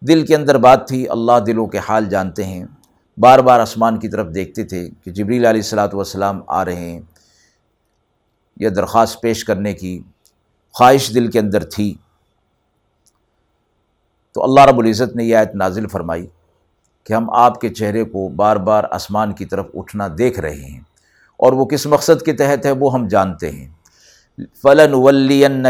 دل 0.01 0.25
کے 0.25 0.35
اندر 0.35 0.57
بات 0.57 0.88
تھی، 0.88 1.09
اللہ 1.09 1.39
دلوں 1.39 1.67
کے 1.67 1.79
حال 1.89 2.05
جانتے 2.05 2.43
ہیں۔ 2.43 2.65
بار 3.17 3.39
بار 3.39 3.59
آسمان 3.59 4.00
کی 4.00 4.07
طرف 4.07 4.27
دیکھتے 4.35 4.63
تھے 4.63 4.89
کہ 5.03 5.12
جبریل 5.12 5.45
علیہ 5.45 5.62
السلاۃ 5.62 5.93
والسلام 5.93 6.41
آ 6.47 6.65
رہے 6.65 6.75
ہیں 6.75 7.01
یا 8.57 8.69
درخواست 8.75 9.21
پیش 9.21 9.45
کرنے 9.45 9.73
کی 9.73 10.01
خواہش 10.73 11.13
دل 11.15 11.31
کے 11.31 11.39
اندر 11.39 11.63
تھی۔ 11.63 11.93
تو 14.31 14.43
اللہ 14.43 14.62
رب 14.62 14.79
العزت 14.79 15.15
نے 15.15 15.23
یہ 15.23 15.35
آیت 15.35 15.55
نازل 15.55 15.88
فرمائی۔ 15.88 16.27
کہ 17.03 17.13
ہم 17.13 17.29
آپ 17.29 17.62
کے 17.62 17.69
چہرے 17.69 18.03
کو 18.03 18.29
بار 18.29 18.55
بار 18.55 18.83
آسمان 18.91 19.33
کی 19.33 19.45
طرف 19.45 19.65
اٹھنا 19.74 20.07
دیکھ 20.17 20.39
رہے 20.39 20.55
ہیں 20.55 20.79
اور 21.38 21.53
وہ 21.53 21.65
کس 21.65 21.86
مقصد 21.86 22.22
کے 22.22 22.33
تحت 22.33 22.65
ہے 22.65 22.72
وہ 22.72 22.93
ہم 22.93 23.07
جانتے 23.07 23.51
ہیں۔ 23.51 23.67
فلاً 24.62 24.93
ولین 24.93 25.67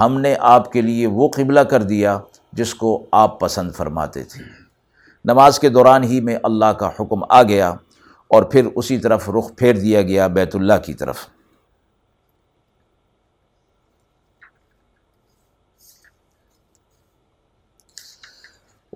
ہم 0.00 0.20
نے 0.20 0.34
آپ 0.38 0.72
کے 0.72 0.82
لیے 0.82 1.06
وہ 1.06 1.28
قبلہ 1.28 1.60
کر 1.60 1.82
دیا 1.82 2.18
جس 2.52 2.74
کو 2.74 3.06
آپ 3.12 3.40
پسند 3.40 3.72
فرماتے 3.72 4.22
تھے۔ 4.24 4.40
ہم 4.40 4.50
نے 4.50 4.50
آپ 4.50 4.52
کے 4.52 4.52
لیے 4.52 4.56
وہ 4.56 4.58
قبلہ 4.58 4.60
کر 4.60 4.62
دیا 4.62 4.62
جس 4.92 5.04
کو 5.04 5.06
آپ 5.12 5.20
پسند 5.20 5.20
فرماتے 5.20 5.24
تھے 5.24 5.24
نماز 5.24 5.58
کے 5.58 5.68
دوران 5.68 6.04
ہی 6.04 6.20
میں 6.20 6.36
اللہ 6.42 6.64
کا 6.64 6.88
حکم 7.00 7.20
آ 7.28 7.42
گیا 7.42 7.68
اور 8.28 8.42
پھر 8.42 8.66
اسی 8.74 8.98
طرف 8.98 9.30
رخ 9.30 9.56
پھیر 9.56 9.74
دیا 9.74 10.02
گیا 10.02 10.26
بیت 10.26 10.56
اللہ 10.56 10.72
کی 10.86 10.94
طرف۔ 10.94 11.18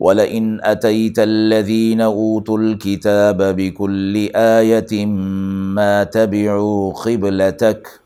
وَلَئِنْ 0.00 0.62
أَتَيْتَ 0.66 1.20
الَّذِينَ 1.20 2.02
أُوتُوا 2.02 2.58
الْكِتَابَ 2.58 3.44
بِكُلِّ 3.52 4.34
آيَةٍ 4.34 5.06
مَا 5.74 6.04
تَبِعُوا 6.04 7.02
قِبْلَتَكَ 7.04 8.05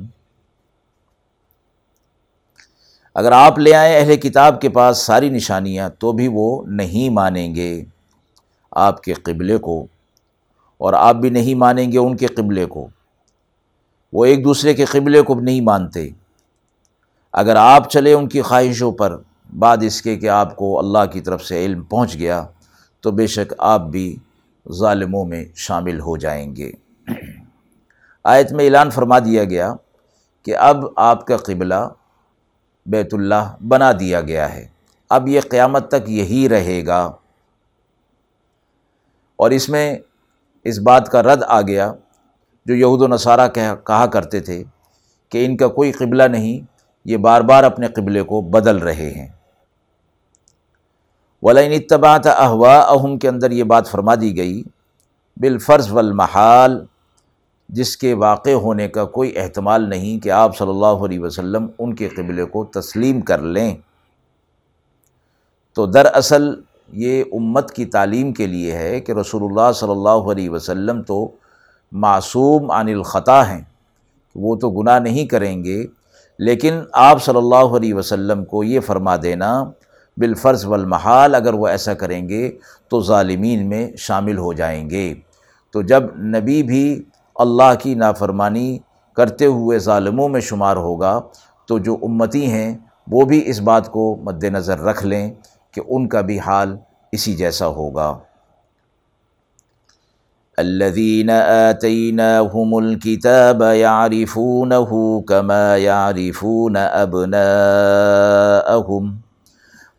اگر 3.15 3.31
آپ 3.31 3.57
لے 3.59 3.73
آئیں 3.75 3.95
اہل 3.95 4.15
کتاب 4.15 4.59
کے 4.61 4.69
پاس 4.69 4.97
ساری 4.97 5.29
نشانیاں 5.29 5.89
تو 5.99 6.11
بھی 6.11 6.27
وہ 6.33 6.63
نہیں 6.67 7.09
مانیں 7.09 7.53
گے 7.55 7.83
آپ 8.71 9.01
کے 9.03 9.13
قبلے 9.13 9.57
کو، 9.57 9.85
اور 10.81 10.93
آپ 10.93 11.15
بھی 11.15 11.29
نہیں 11.29 11.55
مانیں 11.55 11.91
گے 11.91 11.97
ان 11.97 12.15
کے 12.17 12.27
قبلے 12.27 12.65
کو۔ 12.65 12.87
وہ 14.13 14.25
ایک 14.25 14.43
دوسرے 14.43 14.73
کے 14.73 14.85
قبلے 14.85 15.21
کو 15.21 15.35
نہیں 15.35 15.61
مانتے۔ 15.61 16.07
اگر 17.33 17.55
آپ 17.55 17.89
چلے 17.91 18.13
ان 18.13 18.27
کی 18.29 18.41
خواہشوں 18.41 18.91
پر 18.91 19.17
بعد 19.59 19.77
اس 19.81 20.01
کے 20.01 20.15
کہ 20.17 20.29
آپ 20.29 20.55
کو 20.55 20.77
اللہ 20.79 21.05
کی 21.13 21.21
طرف 21.21 21.43
سے 21.43 21.65
علم 21.65 21.83
پہنچ 21.83 22.15
گیا، 22.15 22.43
تو 23.03 23.11
بے 23.11 23.27
شک 23.27 23.53
آپ 23.57 23.81
بھی 23.81 24.15
ظالموں 24.65 25.25
میں 25.25 25.43
شامل 25.57 25.99
ہو 25.99 26.17
جائیں 26.17 26.55
گے۔ 26.55 26.71
آیت 28.25 28.51
میں 28.51 28.65
اعلان 28.65 28.89
فرما 28.89 29.19
دیا 29.19 29.43
گیا 29.43 29.73
کہ 30.45 30.55
اب 30.57 30.85
آپ 30.95 31.25
کا 31.27 31.37
قبلہ 31.37 31.87
بیت 32.85 33.13
اللہ 33.13 33.55
بنا 33.67 33.91
دیا 33.99 34.21
گیا 34.21 34.53
ہے۔ 34.53 34.67
اب 35.09 35.27
یہ 35.27 35.41
قیامت 35.41 35.87
تک 35.87 36.09
یہی 36.09 36.49
رہے 36.49 36.85
گا۔ 36.85 37.11
اور 39.35 39.51
اس 39.51 39.69
میں 39.69 39.95
اس 40.63 40.79
بات 40.79 41.09
کا 41.09 41.23
رد 41.23 41.43
آ 41.47 41.61
گیا 41.61 41.93
جو 42.65 42.75
یہود 42.75 43.01
و 43.01 43.07
نصارہ 43.07 43.47
کہا 43.47 44.05
کرتے 44.05 44.39
تھے 44.39 44.63
کہ 45.29 45.45
ان 45.45 45.57
کا 45.57 45.67
کوئی 45.67 45.91
قبلہ 45.91 46.23
نہیں، 46.23 46.65
یہ 47.05 47.17
بار 47.17 47.41
بار 47.41 47.63
اپنے 47.63 47.87
قبلے 47.87 48.21
کو 48.21 48.41
بدل 48.41 48.77
رہے 48.77 49.09
ہیں۔ 49.09 49.27
ولین 51.41 51.71
اتباعت 51.71 52.27
احوا 52.27 52.79
اہم 52.79 53.17
کے 53.17 53.29
اندر 53.29 53.51
یہ 53.51 53.63
بات 53.63 53.87
فرما 53.87 54.15
دی 54.15 54.37
گئی، 54.37 54.63
بالفرض 55.37 55.91
والمحال 55.91 56.85
جس 57.71 57.97
کے 57.97 58.13
واقع 58.13 58.49
ہونے 58.49 58.87
کا 58.87 59.05
کوئی 59.05 59.37
احتمال 59.37 59.89
نہیں 59.89 60.23
کہ 60.23 60.29
آپ 60.29 60.57
صلی 60.57 60.69
اللہ 60.69 61.05
علیہ 61.05 61.19
وسلم 61.19 61.67
ان 61.79 61.95
کے 61.95 62.09
قبلے 62.09 62.45
کو 62.45 62.65
تسلیم 62.65 63.21
کر 63.21 63.41
لیں۔ 63.41 63.75
تو 65.73 65.85
دراصل 65.85 66.53
یہ 66.93 67.23
امت 67.31 67.71
کی 67.71 67.85
تعلیم 67.85 68.33
کے 68.33 68.47
لیے 68.47 68.75
ہے 68.77 68.99
کہ 68.99 69.11
رسول 69.11 69.43
اللہ 69.43 69.71
صلی 69.71 69.91
اللہ 69.91 70.31
علیہ 70.31 70.49
وسلم 70.49 71.01
تو 71.01 71.31
معصوم 71.91 72.71
عن 72.71 72.89
الخطا 72.89 73.49
ہیں، 73.49 73.61
وہ 74.35 74.55
تو 74.55 74.69
گناہ 74.69 74.99
نہیں 74.99 75.25
کریں 75.25 75.63
گے، 75.63 75.85
لیکن 76.39 76.73
آپ 76.93 77.23
صلی 77.23 77.37
اللہ 77.37 77.77
علیہ 77.77 77.93
وسلم 77.93 78.45
کو 78.45 78.63
یہ 78.63 78.79
فرما 78.79 79.15
دینا 79.23 79.63
بالفرض 80.17 80.65
والمحال 80.65 81.35
اگر 81.35 81.53
وہ 81.53 81.67
ایسا 81.67 81.93
کریں 81.93 82.29
گے 82.29 82.51
تو 82.89 83.01
ظالمین 83.01 83.69
میں 83.69 83.91
شامل 83.97 84.37
ہو 84.37 84.53
جائیں 84.53 84.89
گے۔ 84.89 85.13
تو 85.71 85.81
جب 85.81 86.03
نبی 86.17 86.63
بھی 86.63 87.03
اللہ 87.41 87.73
کی 87.79 87.95
نافرمانی 87.95 88.77
کرتے 89.13 89.45
ہوئے 89.45 89.79
ظالموں 89.79 90.29
میں 90.29 90.41
شمار 90.41 90.75
ہوگا 90.75 91.21
تو 91.67 91.77
جو 91.77 91.97
امتی 92.01 92.51
ہیں 92.51 92.77
وہ 93.11 93.21
بھی 93.21 93.43
اس 93.45 93.59
بات 93.59 93.91
کو 93.91 94.15
مد 94.23 94.43
نظر 94.43 94.79
رکھ 94.79 95.05
لیں 95.05 95.33
کہ 95.71 95.81
ان 95.87 96.07
کا 96.07 96.21
بھی 96.21 96.39
حال 96.39 96.77
اسی 97.11 97.35
جیسا 97.35 97.67
ہوگا۔ 97.67 98.17
الذين 100.57 101.29
آتيناهم 101.69 102.75
الكتاب 102.75 103.63
يعرفونه 103.75 105.21
كما 105.21 105.75
يعرفون 105.77 106.75
أبناءهم 107.01 107.43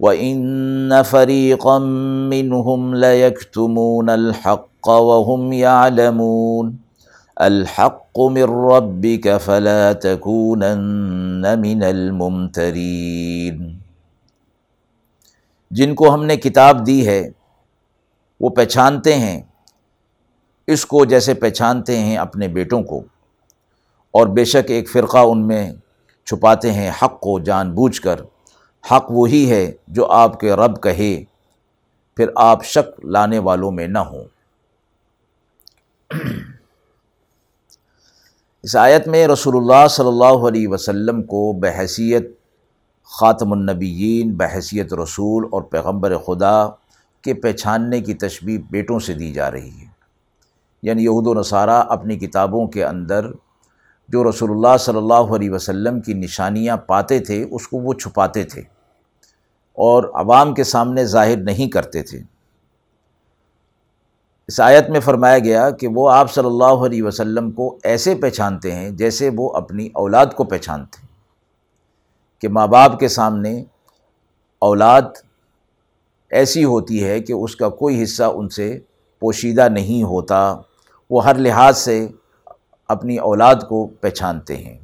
وإن 0.00 1.02
فريقا 1.11 1.78
منهم 2.32 2.94
ليكتمون 2.94 4.08
الحق 4.08 4.88
وهم 4.88 5.52
يعلمون۔ 5.52 6.81
الحق 7.36 8.18
من 8.18 8.42
ربك 8.42 9.28
فلا 9.45 9.92
تكونن 9.92 11.42
من 11.60 11.82
الممترين۔ 11.82 13.78
جن 15.71 15.95
کو 15.95 16.14
ہم 16.14 16.25
نے 16.25 16.36
کتاب 16.36 16.86
دی 16.86 17.06
ہے، 17.06 17.28
وہ 18.40 18.49
پہچانتے 18.49 19.14
ہیں۔ 19.14 19.42
اس 20.66 20.86
کو 20.86 21.04
جیسے 21.04 21.34
پہچانتے 21.34 21.99
ہیں 21.99 22.16
اپنے 22.16 22.49
بیٹوں 22.49 22.82
کو۔ 22.82 22.99
اور 24.10 24.26
بے 24.26 24.45
شک 24.45 24.71
ایک 24.71 24.90
فرقہ 24.90 25.18
ان 25.18 25.47
میں 25.47 25.73
چھپاتے 26.26 26.73
ہیں 26.73 26.90
حق 27.02 27.21
کو 27.21 27.38
جان 27.38 27.73
بوجھ 27.73 28.00
کر۔ 28.00 28.21
حق 28.90 29.06
وہی 29.10 29.50
ہے 29.50 29.73
جو 29.88 30.06
آپ 30.06 30.40
کے 30.40 30.52
رب 30.52 30.82
کہے۔ 30.82 31.25
پھر 32.16 32.26
آپ 32.36 32.64
شک 32.64 33.06
لانے 33.06 33.38
والوں 33.38 33.71
میں 33.71 33.88
نہ 33.88 33.99
ہوں۔ 33.99 34.25
اس 38.62 38.76
آیت 38.76 39.08
میں 39.08 39.28
رسول 39.28 39.56
اللہ 39.56 39.88
صلی 39.88 40.06
اللہ 40.06 40.48
علیہ 40.48 40.68
وسلم 40.68 41.22
کو 41.22 41.52
بحیثیت 41.52 42.30
خاتم 43.02 43.52
النبیین 43.52 44.34
بحیثیت 44.34 44.94
رسول 44.94 45.48
اور 45.52 45.62
پیغمبر 45.62 46.18
خدا 46.18 46.68
کے 47.22 47.34
پہچاننے 47.34 48.00
کی 48.00 48.14
تشبیح 48.14 48.58
بیٹوں 48.70 48.98
سے 48.98 49.14
دی 49.14 49.32
جا 49.32 49.50
رہی 49.50 49.70
ہے۔ 49.70 49.86
یعنی 50.82 51.04
یہود 51.04 51.26
و 51.26 51.34
نصارہ 51.34 51.84
اپنی 51.88 52.18
کتابوں 52.18 52.66
کے 52.66 52.84
اندر 52.84 53.26
جو 54.08 54.30
رسول 54.30 54.50
اللہ 54.50 54.76
صلی 54.80 54.98
اللہ 54.98 55.36
علیہ 55.36 55.50
وسلم 55.50 56.00
کی 56.00 56.14
نشانیاں 56.14 56.76
پاتے 56.76 57.20
تھے، 57.20 57.46
اس 57.50 57.68
کو 57.68 57.78
وہ 57.78 57.94
چھپاتے 57.94 58.44
تھے 58.44 58.60
اور 59.72 60.04
عوام 60.14 60.54
کے 60.54 60.64
سامنے 60.64 61.04
ظاہر 61.04 61.36
نہیں 61.36 61.70
کرتے 61.70 62.02
تھے۔ 62.02 62.31
اس 64.49 64.61
آیت 64.61 64.91
میں 64.91 65.00
فرمایا 65.00 65.39
گیا 65.39 65.71
کہ 65.71 65.89
وہ 65.89 66.11
آپ 66.11 66.33
صلی 66.33 66.47
اللہ 66.47 66.85
علیہ 66.87 67.02
وسلم 67.02 67.50
کو 67.50 67.78
ایسے 67.83 68.15
پہچانتے 68.15 68.73
ہیں 68.73 68.91
جیسے 68.91 69.31
وہ 69.37 69.50
اپنی 69.50 69.89
اولاد 69.95 70.26
کو 70.37 70.45
پہچانتے 70.45 71.00
ہیں 71.02 71.09
کہ 72.41 72.49
ماں 72.49 72.67
باپ 72.67 72.99
کے 73.00 73.09
سامنے 73.09 73.65
اولاد 74.59 75.02
ایسی 76.31 76.65
ہوتی 76.65 77.05
ہے 77.05 77.21
کہ 77.21 77.33
اس 77.33 77.57
کا 77.57 77.69
کوئی 77.69 78.02
حصہ 78.02 78.23
ان 78.23 78.49
سے 78.49 78.78
پوشیدہ 79.21 79.69
نہیں 79.69 80.02
ہوتا، 80.02 80.57
وہ 81.11 81.25
ہر 81.25 81.35
لحاظ 81.35 81.78
سے 81.78 82.09
اپنی 82.89 83.17
اولاد 83.17 83.55
کو 83.69 83.87
پہچانتے 83.87 84.57
ہیں۔ 84.57 84.78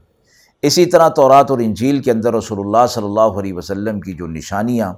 اسی 0.62 0.86
طرح 0.86 1.08
تورات 1.08 1.50
اور 1.50 1.58
انجیل 1.58 2.02
کے 2.02 2.10
اندر 2.10 2.34
رسول 2.34 2.58
اللہ 2.60 2.86
صلی 2.86 3.04
اللہ 3.04 3.38
علیہ 3.40 3.54
وسلم 3.54 4.00
کی 4.00 4.12
جو 4.12 4.26
نشانیاں 4.26 4.92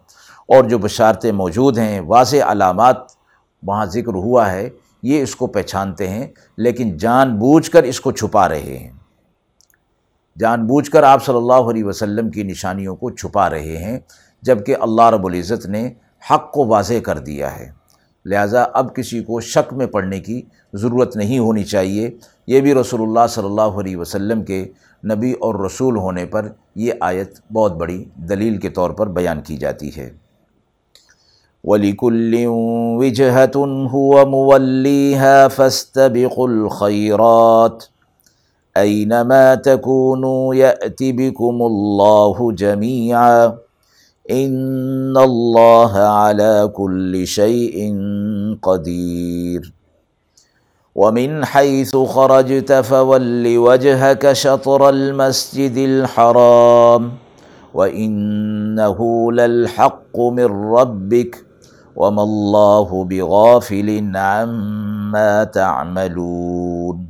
اور 0.46 0.64
جو 0.64 0.78
بشارتیں 0.78 1.32
موجود 1.32 1.78
ہیں، 1.78 2.00
واضح 2.00 2.36
علامات 2.46 3.19
وہاں 3.62 3.86
ذکر 3.86 4.14
ہوا 4.14 4.52
ہے، 4.52 4.68
یہ 5.02 5.22
اس 5.22 5.36
کو 5.36 5.46
پہچانتے 5.46 6.08
ہیں، 6.08 6.26
لیکن 6.56 6.96
جان 6.96 7.38
بوجھ 7.38 7.70
کر 7.70 7.82
اس 7.82 8.00
کو 8.00 8.12
چھپا 8.12 8.48
رہے 8.48 8.78
ہیں۔ 8.78 8.92
جان 10.38 10.66
بوجھ 10.66 10.90
کر 10.90 11.02
آپ 11.02 11.24
صلی 11.24 11.36
اللہ 11.36 11.70
علیہ 11.70 11.84
وسلم 11.84 12.30
کی 12.30 12.42
نشانیوں 12.42 12.96
کو 12.96 13.10
چھپا 13.10 13.50
رہے 13.50 13.76
ہیں 13.76 13.98
جبکہ 14.42 14.76
اللہ 14.80 15.02
رب 15.02 15.26
العزت 15.26 15.66
نے 15.66 15.92
حق 16.30 16.52
کو 16.52 16.66
واضح 16.66 16.94
کر 17.04 17.18
دیا 17.18 17.58
ہے۔ 17.58 17.70
لہٰذا 18.24 18.64
اب 18.72 18.94
کسی 18.94 19.22
کو 19.22 19.40
شک 19.40 19.72
میں 19.72 19.86
پڑھنے 19.86 20.20
کی 20.20 20.42
ضرورت 20.72 21.16
نہیں 21.16 21.38
ہونی 21.38 21.64
چاہیے۔ 21.64 22.10
یہ 22.46 22.60
بھی 22.60 22.74
رسول 22.74 23.02
اللہ 23.02 23.26
صلی 23.28 23.44
اللہ 23.44 23.60
علیہ 23.60 23.96
وسلم 23.96 24.44
کے 24.44 24.68
نبی 25.14 25.32
اور 25.32 25.64
رسول 25.64 25.96
ہونے 25.96 26.26
پر 26.26 26.48
یہ 26.74 26.92
آیت 27.00 27.52
بہت 27.52 27.72
بڑی 27.72 28.04
دلیل 28.14 28.56
کے 28.56 28.68
طور 28.68 28.90
پر 28.90 29.06
بیان 29.06 29.40
کی 29.40 29.56
جاتی 29.56 29.90
ہے۔ 29.96 30.10
وَلِكُلٍّ 31.64 32.46
وِجْهَةٌ 32.96 33.86
هُوَ 33.88 34.24
مُوَلِّيهَا 34.24 35.48
فَاسْتَبِقُوا 35.48 36.48
الْخَيْرَاتِ. 36.48 37.84
أَيْنَمَا 38.76 39.54
تَكُونُوا 39.54 40.54
يَأْتِ 40.54 41.02
بِكُمُ 41.02 41.62
اللَّهُ 41.62 42.52
جَمِيعًا. 42.52 43.54
ان 44.30 45.14
اللہ 45.16 45.96
على 45.96 46.70
كل 46.74 47.26
شيء 47.26 47.94
قدير. 48.62 49.72
ومن 50.94 51.44
حيث 51.44 51.96
خرجت 51.96 52.72
فول 52.72 53.58
وجهك 53.58 54.32
شطر 54.32 54.88
المسجد 54.88 55.76
الحرام. 55.76 57.12
وإنه 57.74 59.32
للحق 59.32 60.20
من 60.20 60.72
ربك. 60.74 61.49
وما 61.96 62.22
الله 62.22 63.04
بغافل 63.04 64.12
عما 64.16 65.44
تعملون 65.44 67.06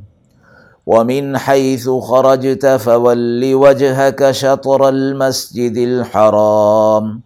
ومن 0.85 1.37
حيث 1.37 1.89
خرجت 1.89 2.65
فول 2.65 3.53
وجهك 3.55 4.31
شطر 4.31 4.89
المسجد 4.89 5.77
الحرام 5.77 7.21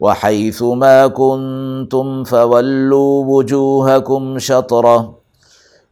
وحيث 0.00 0.62
ما 0.62 1.06
كنتم 1.06 2.24
فولوا 2.24 3.24
وجوهكم 3.24 4.38
شطره 4.38 5.14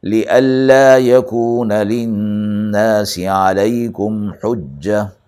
لئلا 0.03 0.99
يكون 0.99 1.73
للناس 1.73 3.19
عليكم 3.19 4.33
حجه 4.43 5.20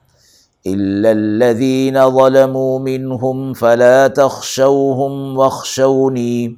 إلا 0.67 1.11
الذين 1.11 1.97
ظلموا 2.09 2.79
منهم 2.79 3.53
فلا 3.53 4.09
تخشوهم 4.09 5.39
واخشوني 5.39 6.55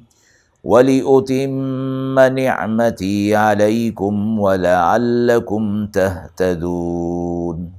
ولأتم 0.63 2.19
نعمتي 2.19 3.33
عليكم 3.33 4.39
ولعلكم 4.39 5.87
تهتدون۔ 5.87 7.69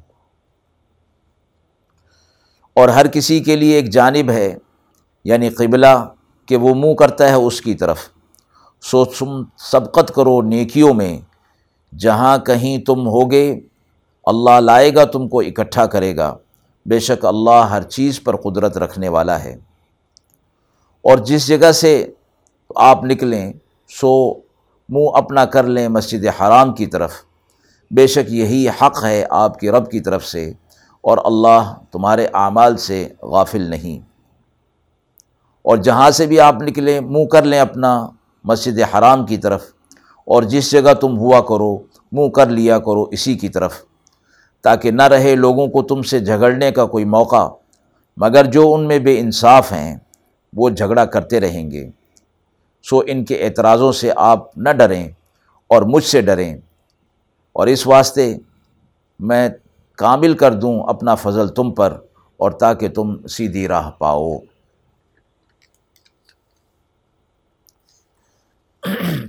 اور 2.74 2.88
ہر 2.88 3.06
کسی 3.06 3.40
کے 3.40 3.56
لیے 3.56 3.76
ایک 3.76 3.92
جانب 3.92 4.30
ہے 4.30 4.56
یعنی 5.24 5.48
قبلہ، 5.48 5.96
کہ 6.46 6.56
وہ 6.56 6.74
منہ 6.74 6.94
کرتا 6.94 7.28
ہے 7.28 7.34
اس 7.34 7.60
کی 7.60 7.74
طرف۔ 7.74 7.98
سو 8.82 9.04
تم 9.04 9.42
سبقت 9.56 10.12
کرو 10.14 10.42
نیکیوں 10.42 10.94
میں، 10.94 11.18
جہاں 11.98 12.38
کہیں 12.38 12.78
تم 12.78 13.06
ہوگے 13.06 13.60
اللہ 14.26 14.60
لائے 14.60 14.94
گا، 14.94 15.04
تم 15.04 15.28
کو 15.28 15.40
اکٹھا 15.40 15.86
کرے 15.86 16.16
گا۔ 16.16 16.36
بے 16.86 16.98
شک 16.98 17.26
اللہ 17.26 17.68
ہر 17.70 17.82
چیز 17.82 18.22
پر 18.22 18.36
قدرت 18.36 18.78
رکھنے 18.78 19.08
والا 19.08 19.44
ہے۔ 19.44 19.52
اور 21.02 21.18
جس 21.18 21.46
جگہ 21.46 21.72
سے 21.72 22.12
آپ 22.76 23.04
نکلیں، 23.04 23.52
سو 23.88 24.34
منہ 24.88 25.08
اپنا 25.14 25.44
کر 25.44 25.64
لیں 25.64 25.88
مسجد 25.88 26.26
حرام 26.40 26.72
کی 26.72 26.86
طرف۔ 26.86 27.12
بے 27.90 28.06
شک 28.06 28.32
یہی 28.32 28.68
حق 28.68 29.04
ہے 29.04 29.26
آپ 29.30 29.60
کی 29.60 29.70
رب 29.70 29.90
کی 29.90 30.00
طرف 30.00 30.24
سے۔ 30.24 30.52
اور 31.00 31.18
اللہ 31.24 31.74
تمہارے 31.90 32.26
اعمال 32.34 32.76
سے 32.76 33.08
غافل 33.22 33.62
نہیں۔ 33.62 34.06
اور 35.62 35.76
جہاں 35.76 36.10
سے 36.10 36.26
بھی 36.26 36.40
آپ 36.40 36.62
نکلیں، 36.62 37.00
منہ 37.00 37.24
کر 37.24 37.42
لیں 37.42 37.60
اپنا 37.60 38.06
مسجد 38.44 38.94
حرام 38.94 39.26
کی 39.26 39.36
طرف۔ 39.36 39.64
اور 40.26 40.42
جس 40.42 40.70
جگہ 40.70 40.94
تم 40.94 41.18
ہوا 41.18 41.40
کرو، 41.40 41.78
منہ 42.12 42.28
کر 42.28 42.46
لیا 42.46 42.78
کرو 42.78 43.02
اسی 43.02 43.34
کی 43.34 43.48
طرف۔ 43.48 43.74
تاکہ 44.66 44.90
نہ 44.90 45.02
رہے 45.02 45.34
لوگوں 45.34 45.66
کو 45.66 45.82
تم 45.82 46.02
سے 46.02 46.20
جھگڑنے 46.20 46.70
کا 46.70 46.86
کوئی 46.86 47.04
موقع۔ 47.04 47.48
مگر 48.16 48.44
جو 48.44 48.74
ان 48.74 48.88
میں 48.88 48.98
بے 48.98 49.18
انصاف 49.18 49.72
ہیں، 49.72 49.96
وہ 50.56 50.70
جھگڑا 50.70 51.04
کرتے 51.04 51.40
رہیں 51.40 51.70
گے۔ 51.70 51.90
سو 52.82 53.02
ان 53.06 53.24
کے 53.24 53.44
اعتراضوں 53.44 53.92
سے 53.92 54.10
آپ 54.16 54.58
نہ 54.58 54.70
ڈریں 54.70 55.08
اور 55.66 55.82
مجھ 55.82 56.04
سے 56.04 56.20
ڈریں۔ 56.20 56.56
اور 57.52 57.66
اس 57.66 57.86
واسطے 57.86 58.36
میں 59.18 59.48
کامل 59.96 60.34
کر 60.34 60.54
دوں 60.54 60.82
اپنا 60.82 61.14
فضل 61.14 61.48
تم 61.48 61.74
پر 61.74 62.00
اور 62.36 62.50
تاکہ 62.50 62.88
تم 62.88 63.26
سیدھی 63.26 63.68
راہ 63.68 63.90
پاؤ۔ 63.90 64.38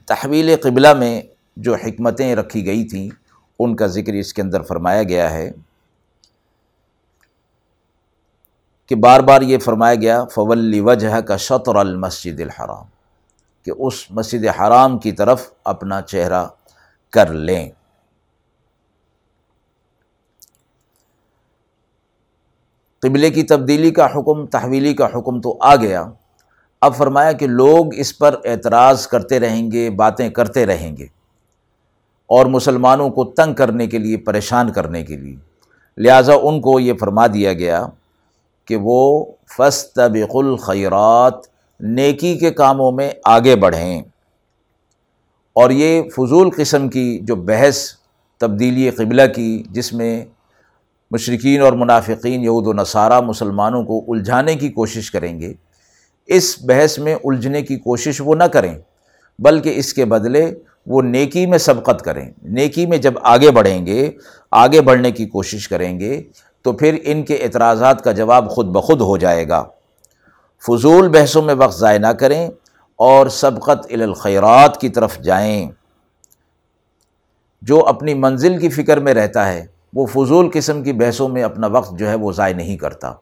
تحویل 0.06 0.56
قبلہ 0.62 0.94
میں 0.94 1.22
جو 1.58 1.76
حکمتیں 1.76 2.36
رکھی 2.36 2.66
گئی 2.66 2.84
تھیں 2.84 3.27
ان 3.60 3.76
کا 3.76 3.88
ذکر 3.88 4.14
اس 4.14 4.34
کے 4.34 4.42
اندر 4.42 4.62
فرمایا 4.62 5.04
گیا 5.04 5.32
ہے 5.32 5.52
کہ 8.86 8.96
بار 8.96 9.20
بار 9.20 9.42
یہ 9.42 9.58
فرمایا 9.58 9.96
گیا، 9.96 10.26
فول 10.26 10.80
وجہ 10.80 11.22
کا 11.22 11.38
شطر 11.38 11.76
المسجد 11.76 12.40
الحرام، 12.40 12.86
کہ 13.64 13.72
اس 13.78 14.12
مسجد 14.12 14.46
حرام 14.46 14.98
کی 14.98 15.12
طرف 15.12 15.52
اپنا 15.64 16.02
چہرہ 16.02 16.48
کر 17.10 17.34
لیں۔ 17.34 17.72
قبلے 23.02 23.30
کی 23.30 23.44
تبدیلی 23.44 23.92
کا 23.92 24.06
حکم، 24.06 24.46
تحویلی 24.46 24.94
کا 24.94 25.06
حکم 25.06 25.42
تو 25.42 25.58
آ 25.60 25.76
گیا۔ 25.76 26.06
اب 26.82 26.96
فرمایا 26.96 27.32
کہ 27.32 27.48
لوگ 27.48 27.96
اس 27.96 28.18
پر 28.18 28.36
اعتراض 28.46 29.08
کرتے 29.08 29.40
رہیں 29.40 29.72
گے، 29.72 29.90
باتیں 29.90 30.30
کرتے 30.30 30.66
رہیں 30.66 30.98
گے۔ 30.98 31.17
اور 32.28 32.46
مسلمانوں 32.46 33.10
کو 33.10 33.24
تنگ 33.24 33.54
کرنے 33.54 33.88
کے 33.88 33.98
لیے، 33.98 34.18
پریشان 34.18 34.72
کرنے 34.72 35.04
کے 35.04 35.18
لیے۔ 35.18 35.36
لہٰذا 35.98 36.34
ان 36.44 36.62
کو 36.62 36.80
یہ 36.80 36.94
فرما 36.94 37.28
دیا 37.28 37.54
گیا 37.54 37.88
کہ 38.66 38.76
وہ 38.76 39.26
فستبق 39.58 40.36
الخیرات، 40.36 41.34
نیکی 41.80 42.38
کے 42.38 42.52
کاموں 42.52 42.92
میں 42.92 43.10
آگے 43.26 43.56
بڑھیں۔ 43.56 44.02
اور 45.54 45.70
یہ 45.70 46.02
فضول 46.10 46.50
قسم 46.58 46.90
کی 46.90 47.20
جو 47.22 47.36
بحث، 47.36 47.78
تبدیلی 48.38 48.90
قبلہ 48.90 49.22
کی، 49.36 49.64
جس 49.70 49.94
میں 49.94 50.26
مشرقین 51.12 51.62
اور 51.62 51.74
منافقین، 51.74 52.42
یہود 52.42 52.68
و 52.68 52.74
نصارہ 52.74 53.22
مسلمانوں 53.22 53.84
کو 53.84 54.06
الجھانے 54.08 54.56
کی 54.56 54.70
کوشش 54.70 55.12
کریں 55.12 55.40
گے، 55.40 55.54
اس 56.26 56.64
بحث 56.64 57.00
میں 57.00 57.16
الجھنے 57.24 57.62
کی 57.62 57.76
کوشش 57.76 58.22
وہ 58.26 58.36
نہ 58.36 58.44
کریں، 58.44 58.80
بلکہ 59.40 59.74
اس 59.76 59.94
کے 59.94 60.06
بدلے 60.06 60.52
وہ 60.88 61.02
نیکی 61.02 61.46
میں 61.46 61.58
سبقت 61.58 62.02
کریں۔ 62.02 62.32
نیکی 62.44 62.86
میں 62.86 62.98
جب 62.98 63.14
آگے 63.22 63.52
بڑھیں 63.52 63.86
گے، 63.86 64.12
آگے 64.52 64.82
بڑھنے 64.82 65.12
کی 65.12 65.26
کوشش 65.26 65.68
کریں 65.68 66.00
گے، 66.00 66.24
تو 66.62 66.74
پھر 66.74 66.98
ان 67.04 67.24
کے 67.24 67.36
اعتراضات 67.36 68.04
کا 68.04 68.12
جواب 68.12 68.50
خود 68.50 68.66
بخود 68.66 69.02
ہو 69.02 69.18
جائے 69.18 69.50
گا۔ 69.50 69.64
فضول 70.68 71.10
بحثوں 71.10 71.42
میں 71.42 71.54
وقت 71.54 71.78
ضائع 71.78 72.00
نہ 72.00 72.08
کریں 72.08 72.50
اور 72.96 73.28
سبقت 73.28 73.88
الخیرات 73.90 74.82
کی 74.82 74.90
طرف 74.90 75.20
جائیں۔ 75.20 75.72
جو 77.62 77.86
اپنی 77.86 78.14
منزل 78.14 78.58
کی 78.58 78.70
فکر 78.70 79.00
میں 79.00 79.14
رہتا 79.14 79.54
ہے، 79.54 79.66
وہ 79.94 80.06
فضول 80.06 80.50
قسم 80.54 80.84
کی 80.84 80.94
بحثوں 80.94 81.30
میں 81.30 81.44
اپنا 81.44 81.68
وقت 81.68 82.00
جو 82.00 82.10
ہے 82.10 82.16
وہ 82.16 82.32
ضائع 82.32 82.56
نہیں 82.56 82.78
کرتا۔ 82.78 83.14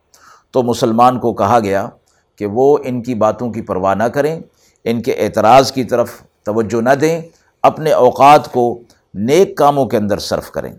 تو 0.51 0.63
مسلمان 0.63 1.19
کو 1.19 1.33
کہا 1.33 1.59
گیا 1.59 1.89
کہ 2.35 2.45
وہ 2.45 2.77
ان 2.83 3.03
کی 3.03 3.15
باتوں 3.15 3.51
کی 3.51 3.61
پرواہ 3.61 3.95
نہ 3.95 4.03
کریں، 4.03 4.39
ان 4.83 5.01
کے 5.01 5.11
اعتراض 5.11 5.71
کی 5.71 5.83
طرف 5.83 6.11
توجہ 6.43 6.81
نہ 6.81 6.89
دیں۔ 6.89 7.21
اپنے 7.65 7.91
اوقات 7.91 8.51
کو 8.51 8.79
نیک 9.13 9.57
کاموں 9.57 9.85
کے 9.85 9.97
اندر 9.97 10.17
صرف 10.17 10.51
کریں۔ 10.51 10.73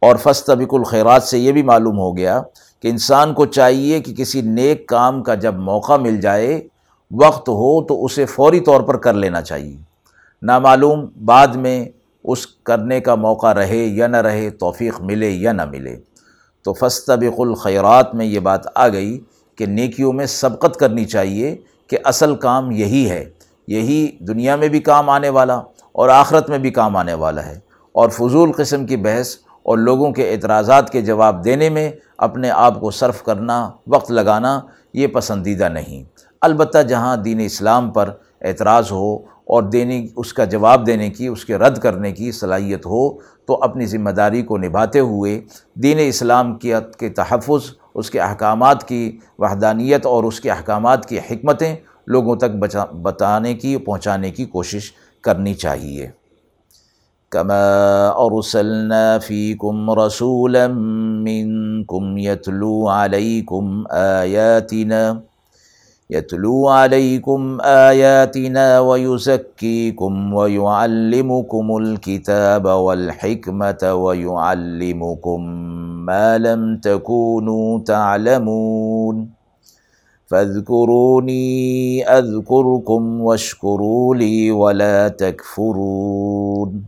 اور 0.00 0.16
فستبق 0.16 0.74
الخیرات 0.74 1.22
سے 1.22 1.38
یہ 1.38 1.52
بھی 1.52 1.62
معلوم 1.62 1.98
ہو 1.98 2.16
گیا 2.16 2.42
کہ 2.80 2.88
انسان 2.88 3.34
کو 3.34 3.46
چاہیے 3.46 4.00
کہ 4.00 4.14
کسی 4.14 4.42
نیک 4.42 4.88
کام 4.88 5.22
کا 5.22 5.34
جب 5.34 5.54
موقع 5.54 5.96
مل 5.96 6.20
جائے، 6.20 6.60
وقت 7.10 7.48
ہو 7.48 7.84
تو 7.84 8.04
اسے 8.04 8.26
فوری 8.26 8.60
طور 8.60 8.80
پر 8.80 8.96
کر 8.96 9.14
لینا 9.14 9.42
چاہیے۔ 9.42 9.76
نامعلوم 10.42 11.06
بعد 11.24 11.48
میں 11.48 11.84
اس 12.24 12.46
کرنے 12.46 13.00
کا 13.00 13.14
موقع 13.14 13.54
رہے 13.54 13.76
یا 13.76 14.06
نہ 14.06 14.16
رہے، 14.16 14.50
توفیق 14.50 15.00
ملے 15.00 15.30
یا 15.30 15.52
نہ 15.52 15.64
ملے۔ 15.64 15.96
تو 16.62 16.72
فستبق 16.72 17.40
الخیرات 17.40 18.14
میں 18.14 18.26
یہ 18.26 18.40
بات 18.40 18.60
آ 18.74 18.88
گئی 18.88 19.20
کہ 19.56 19.66
نیکیوں 19.66 20.12
میں 20.12 20.26
سبقت 20.26 20.76
کرنی 20.76 21.04
چاہیے 21.04 21.56
کہ 21.86 21.98
اصل 22.04 22.36
کام 22.36 22.70
یہی 22.70 23.10
ہے۔ 23.10 23.24
یہی 23.66 24.16
دنیا 24.20 24.56
میں 24.56 24.68
بھی 24.68 24.80
کام 24.80 25.10
آنے 25.10 25.28
والا 25.28 25.54
اور 25.92 26.08
آخرت 26.08 26.50
میں 26.50 26.58
بھی 26.58 26.70
کام 26.70 26.96
آنے 26.96 27.14
والا 27.14 27.46
ہے۔ 27.46 27.58
اور 27.92 28.08
فضول 28.08 28.52
قسم 28.52 28.86
کی 28.86 28.96
بحث 28.96 29.34
اور 29.62 29.78
لوگوں 29.78 30.12
کے 30.12 30.32
اعتراضات 30.32 30.90
کے 30.90 31.00
جواب 31.00 31.44
دینے 31.44 31.70
میں 31.70 31.90
اپنے 32.18 32.50
آپ 32.50 32.80
کو 32.80 32.90
صرف 32.90 33.22
کرنا، 33.22 33.70
وقت 33.86 34.10
لگانا، 34.10 34.60
یہ 34.94 35.06
پسندیدہ 35.06 35.68
نہیں۔ 35.68 36.04
البتہ 36.40 36.78
جہاں 36.78 37.16
دین 37.16 37.40
اسلام 37.40 37.90
پر 37.90 38.10
اعتراض 38.42 38.92
ہو 38.92 39.16
اور 39.44 39.62
دینے 39.62 40.06
اس 40.16 40.32
کا 40.32 40.44
جواب 40.44 40.86
دینے 40.86 41.10
کی، 41.10 41.26
اس 41.26 41.44
کے 41.44 41.56
رد 41.56 41.78
کرنے 41.78 42.12
کی 42.12 42.32
صلاحیت 42.32 42.86
ہو، 42.86 43.18
تو 43.18 43.58
اپنی 43.62 43.86
ذمہ 43.86 44.10
داری 44.10 44.42
کو 44.42 44.58
نبھاتے 44.58 44.98
ہوئے 44.98 45.40
دین 45.74 45.98
اسلام 46.00 46.54
کی، 46.54 46.72
کے 46.98 47.08
تحفظ، 47.08 47.62
اس 47.94 48.10
کے 48.10 48.20
احکامات 48.20 48.88
کی 48.88 49.18
وحدانیت 49.38 50.06
اور 50.06 50.24
اس 50.24 50.40
کے 50.40 50.50
احکامات 50.50 51.06
کی 51.06 51.18
حکمتیں 51.18 51.76
لوگوں 52.06 52.36
تک 52.36 52.50
بچا 52.50 52.84
بتانے 52.84 53.54
کی، 53.54 53.76
پہنچانے 53.76 54.30
کی 54.30 54.44
کوشش 54.44 54.92
کرنی 55.22 55.54
چاہیے۔ 55.54 56.08
کما 57.30 58.08
ارسلنا 58.08 59.18
فیکم 59.26 59.90
رسولا 59.90 60.66
منکم 60.66 62.18
یتلو 62.18 62.88
علیکم 62.88 63.86
آیاتنا 63.90 65.12
یتلو 66.10 66.68
علیکم 66.68 67.60
آیاتنا 67.60 68.80
ویزکیکم 68.80 70.34
ویعلمکم 70.34 71.72
الكتاب 71.72 72.66
والحکمت 72.66 73.84
ویعلمکم 73.84 75.48
ما 76.06 76.36
لم 76.36 76.76
تکونوا 76.76 77.84
تعلمون۔ 77.86 79.33
فَاذْكُرُونِي 80.30 82.02
أَذْكُرْكُمْ 82.04 83.20
وَاشْكُرُوا 83.20 84.14
لِي 84.14 84.50
وَلَا 84.50 85.08
تَكْفُرُونَ۔ 85.08 86.78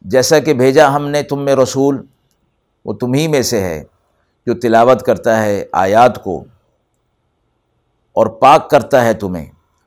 جیسا 0.00 0.38
کہ 0.38 0.54
بھیجا 0.54 0.96
ہم 0.96 1.08
نے 1.08 1.22
تم 1.22 1.44
میں 1.44 1.56
رسول، 1.56 2.02
وہ 2.84 2.92
تمہیں 2.92 3.28
میں 3.28 3.42
سے 3.42 3.60
ہے 3.60 3.84
جو 4.46 4.54
تلاوت 4.54 5.02
کرتا 5.02 5.42
ہے 5.42 5.64
آیات 5.72 6.24
کو، 6.24 6.44
اور 8.12 8.26
پاک 8.26 8.70
کرتا 8.70 9.04
ہے 9.04 9.14
تمہیں، 9.14 9.46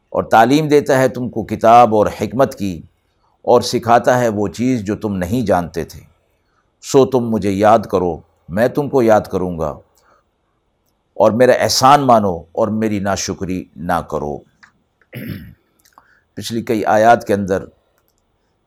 اور 0.09 0.23
تعلیم 0.23 0.67
دیتا 0.67 0.99
ہے 0.99 1.07
تم 1.07 1.29
کو 1.29 1.43
کتاب 1.43 1.95
اور 1.95 2.07
حکمت 2.21 2.55
کی، 2.55 2.81
اور 3.41 3.61
سکھاتا 3.61 4.19
ہے 4.19 4.29
وہ 4.29 4.47
چیز 4.47 4.81
جو 4.81 4.95
تم 4.95 5.15
نہیں 5.15 5.41
جانتے 5.41 5.83
تھے۔ 5.83 5.99
سو 6.81 7.05
تم 7.05 7.29
مجھے 7.29 7.51
یاد 7.51 7.79
کرو، 7.79 8.17
میں 8.49 8.67
تم 8.67 8.89
کو 8.89 9.01
یاد 9.01 9.21
کروں 9.21 9.59
گا۔ 9.59 9.77
اور 11.19 11.31
میرا 11.31 11.53
احسان 11.53 12.01
مانو 12.01 12.35
اور 12.51 12.67
میری 12.67 12.99
ناشکری 12.99 13.63
نہ 13.75 13.99
کرو۔ 14.11 14.37
پچھلی 16.33 16.61
کئی 16.61 16.85
آیات 16.85 17.27
کے 17.27 17.33
اندر 17.33 17.63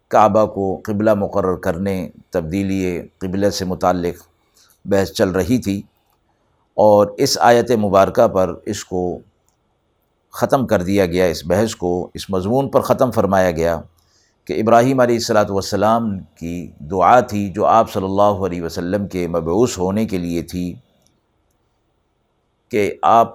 کعبہ 0.08 0.44
کو 0.46 0.80
قبلہ 0.84 1.14
مقرر 1.14 1.56
کرنے، 1.56 2.08
تبدیلی 2.30 3.02
قبلہ 3.18 3.50
سے 3.50 3.64
متعلق 3.64 4.22
بحث 4.84 5.12
چل 5.12 5.30
رہی 5.30 5.58
تھی 5.58 5.82
اور 6.74 7.06
اس 7.16 7.38
آیت 7.40 7.70
مبارکہ 7.70 8.28
پر 8.28 8.54
اس 8.66 8.84
کو 8.84 9.18
ختم 10.30 10.66
کر 10.66 10.82
دیا 10.82 11.06
گیا، 11.06 11.24
اس 11.24 11.44
بحث 11.46 11.74
کو، 11.74 12.10
اس 12.14 12.30
مضمون 12.30 12.68
پر 12.68 12.80
ختم 12.80 13.10
فرمایا 13.10 13.50
گیا 13.50 13.80
کہ 14.44 14.60
ابراہیم 14.60 15.00
علیہ 15.00 15.16
السلاۃ 15.16 15.50
والسلام 15.50 16.18
کی 16.18 16.66
دعا 16.90 17.20
تھی 17.20 17.48
جو 17.48 17.66
آپ 17.66 17.92
صلی 17.92 18.04
اللہ 18.04 18.46
علیہ 18.46 18.62
وسلم 18.62 19.06
کے 19.06 19.28
مبعوث 19.28 19.78
ہونے 19.78 20.06
کے 20.06 20.18
لیے 20.18 20.42
تھی۔ 20.42 20.74
کہ 22.72 22.94
آپ 23.02 23.32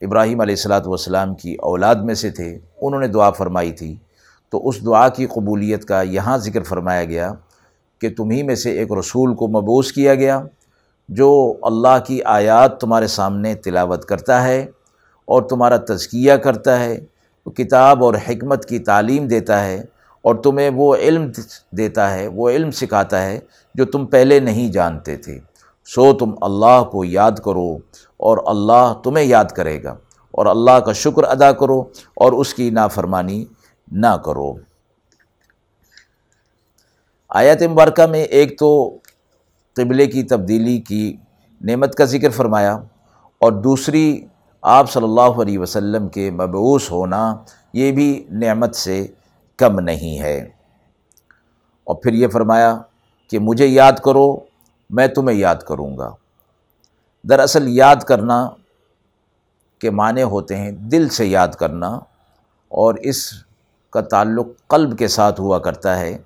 ابراہیم 0.00 0.40
علیہ 0.40 0.54
السلاۃ 0.54 0.86
والسلام 0.86 1.34
کی 1.34 1.54
اولاد 1.54 1.94
میں 1.94 2.14
سے 2.14 2.30
تھے، 2.30 2.58
انہوں 2.80 3.00
نے 3.00 3.06
دعا 3.06 3.30
فرمائی 3.30 3.72
تھی۔ 3.72 3.96
تو 4.50 4.68
اس 4.68 4.84
دعا 4.86 5.08
کی 5.08 5.26
قبولیت 5.26 5.84
کا 5.84 6.02
یہاں 6.02 6.38
ذکر 6.38 6.62
فرمایا 6.62 7.04
گیا 7.04 7.32
کہ 8.00 8.08
تمہیں 8.16 8.42
میں 8.42 8.54
سے 8.54 8.70
ایک 8.70 8.92
رسول 8.92 9.34
کو 9.34 9.48
مبوس 9.48 9.92
کیا 9.92 10.14
گیا 10.14 10.42
جو 11.08 11.54
اللہ 11.62 11.96
کی 12.06 12.22
آیات 12.22 12.80
تمہارے 12.80 13.06
سامنے 13.06 13.54
تلاوت 13.54 14.04
کرتا 14.04 14.44
ہے 14.44 14.60
اور 15.24 15.42
تمہارا 15.42 15.76
تزکیہ 15.76 16.32
کرتا 16.32 16.78
ہے، 16.80 16.98
کتاب 17.56 18.04
اور 18.04 18.14
حکمت 18.14 18.64
کی 18.64 18.78
تعلیم 18.78 19.26
دیتا 19.26 19.64
ہے 19.64 19.82
اور 20.22 20.34
تمہیں 20.34 20.70
وہ 20.74 20.96
علم 20.96 21.30
دیتا 21.70 22.14
ہے، 22.14 22.26
وہ 22.26 22.50
علم 22.50 22.70
سکھاتا 22.70 23.22
ہے 23.26 23.40
جو 23.74 23.84
تم 23.84 24.06
پہلے 24.06 24.40
نہیں 24.40 24.72
جانتے 24.72 25.16
تھے۔ 25.16 25.38
سو 25.84 26.12
تم 26.12 26.30
اللہ 26.40 26.82
کو 26.92 27.04
یاد 27.04 27.32
کرو۔ 27.44 27.76
اور 28.16 28.38
اللہ 28.46 28.94
تمہیں 29.04 29.24
یاد 29.24 29.44
کرے 29.44 29.82
گا 29.82 29.90
اور 30.30 30.46
اللہ 30.46 30.80
کا 30.80 30.92
شکر 30.92 31.22
ادا 31.24 31.52
کرو 31.52 31.80
اور 32.14 32.32
اس 32.32 32.54
کی 32.54 32.70
نافرمانی 32.70 33.44
نہ 33.92 34.16
کرو۔ 34.24 34.54
آیت 37.28 37.62
مبارکہ 37.62 38.06
میں 38.06 38.24
ایک 38.24 38.58
تو 38.58 38.98
قبلے 39.76 40.06
کی 40.06 40.22
تبدیلی 40.22 40.78
کی 40.78 41.16
نعمت 41.60 41.94
کا 41.94 42.04
ذکر 42.04 42.30
فرمایا 42.30 42.74
اور 43.40 43.52
دوسری 43.52 44.26
آپ 44.62 44.90
صلی 44.90 45.04
اللہ 45.04 45.20
علیہ 45.20 45.58
وسلم 45.58 46.08
کے 46.08 46.30
مبعوث 46.30 46.90
ہونا 46.90 47.36
یہ 47.72 47.92
بھی 47.92 48.26
نعمت 48.30 48.74
سے 48.74 49.06
کم 49.56 49.80
نہیں 49.80 50.18
ہے۔ 50.18 50.38
اور 51.84 51.94
پھر 51.94 52.12
یہ 52.12 52.28
فرمایا 52.28 52.80
کہ 53.30 53.38
مجھے 53.38 53.66
یاد 53.66 53.92
کرو، 53.92 54.40
میں 54.90 55.06
تمہیں 55.06 55.38
یاد 55.38 55.56
کروں 55.56 55.98
گا۔ 55.98 56.10
دراصل 57.28 57.64
یاد 57.68 57.96
کرنا 57.96 58.48
کے 59.78 59.90
معنی 59.90 60.22
ہوتے 60.22 60.56
ہیں 60.56 60.70
دل 60.70 61.08
سے 61.08 61.26
یاد 61.26 61.48
کرنا 61.48 61.88
اور 62.68 62.94
اس 62.94 63.32
کا 63.90 64.00
تعلق 64.00 64.46
قلب 64.66 64.98
کے 64.98 65.08
ساتھ 65.08 65.40
ہوا 65.40 65.58
کرتا 65.58 66.00
ہے۔ 66.00 66.18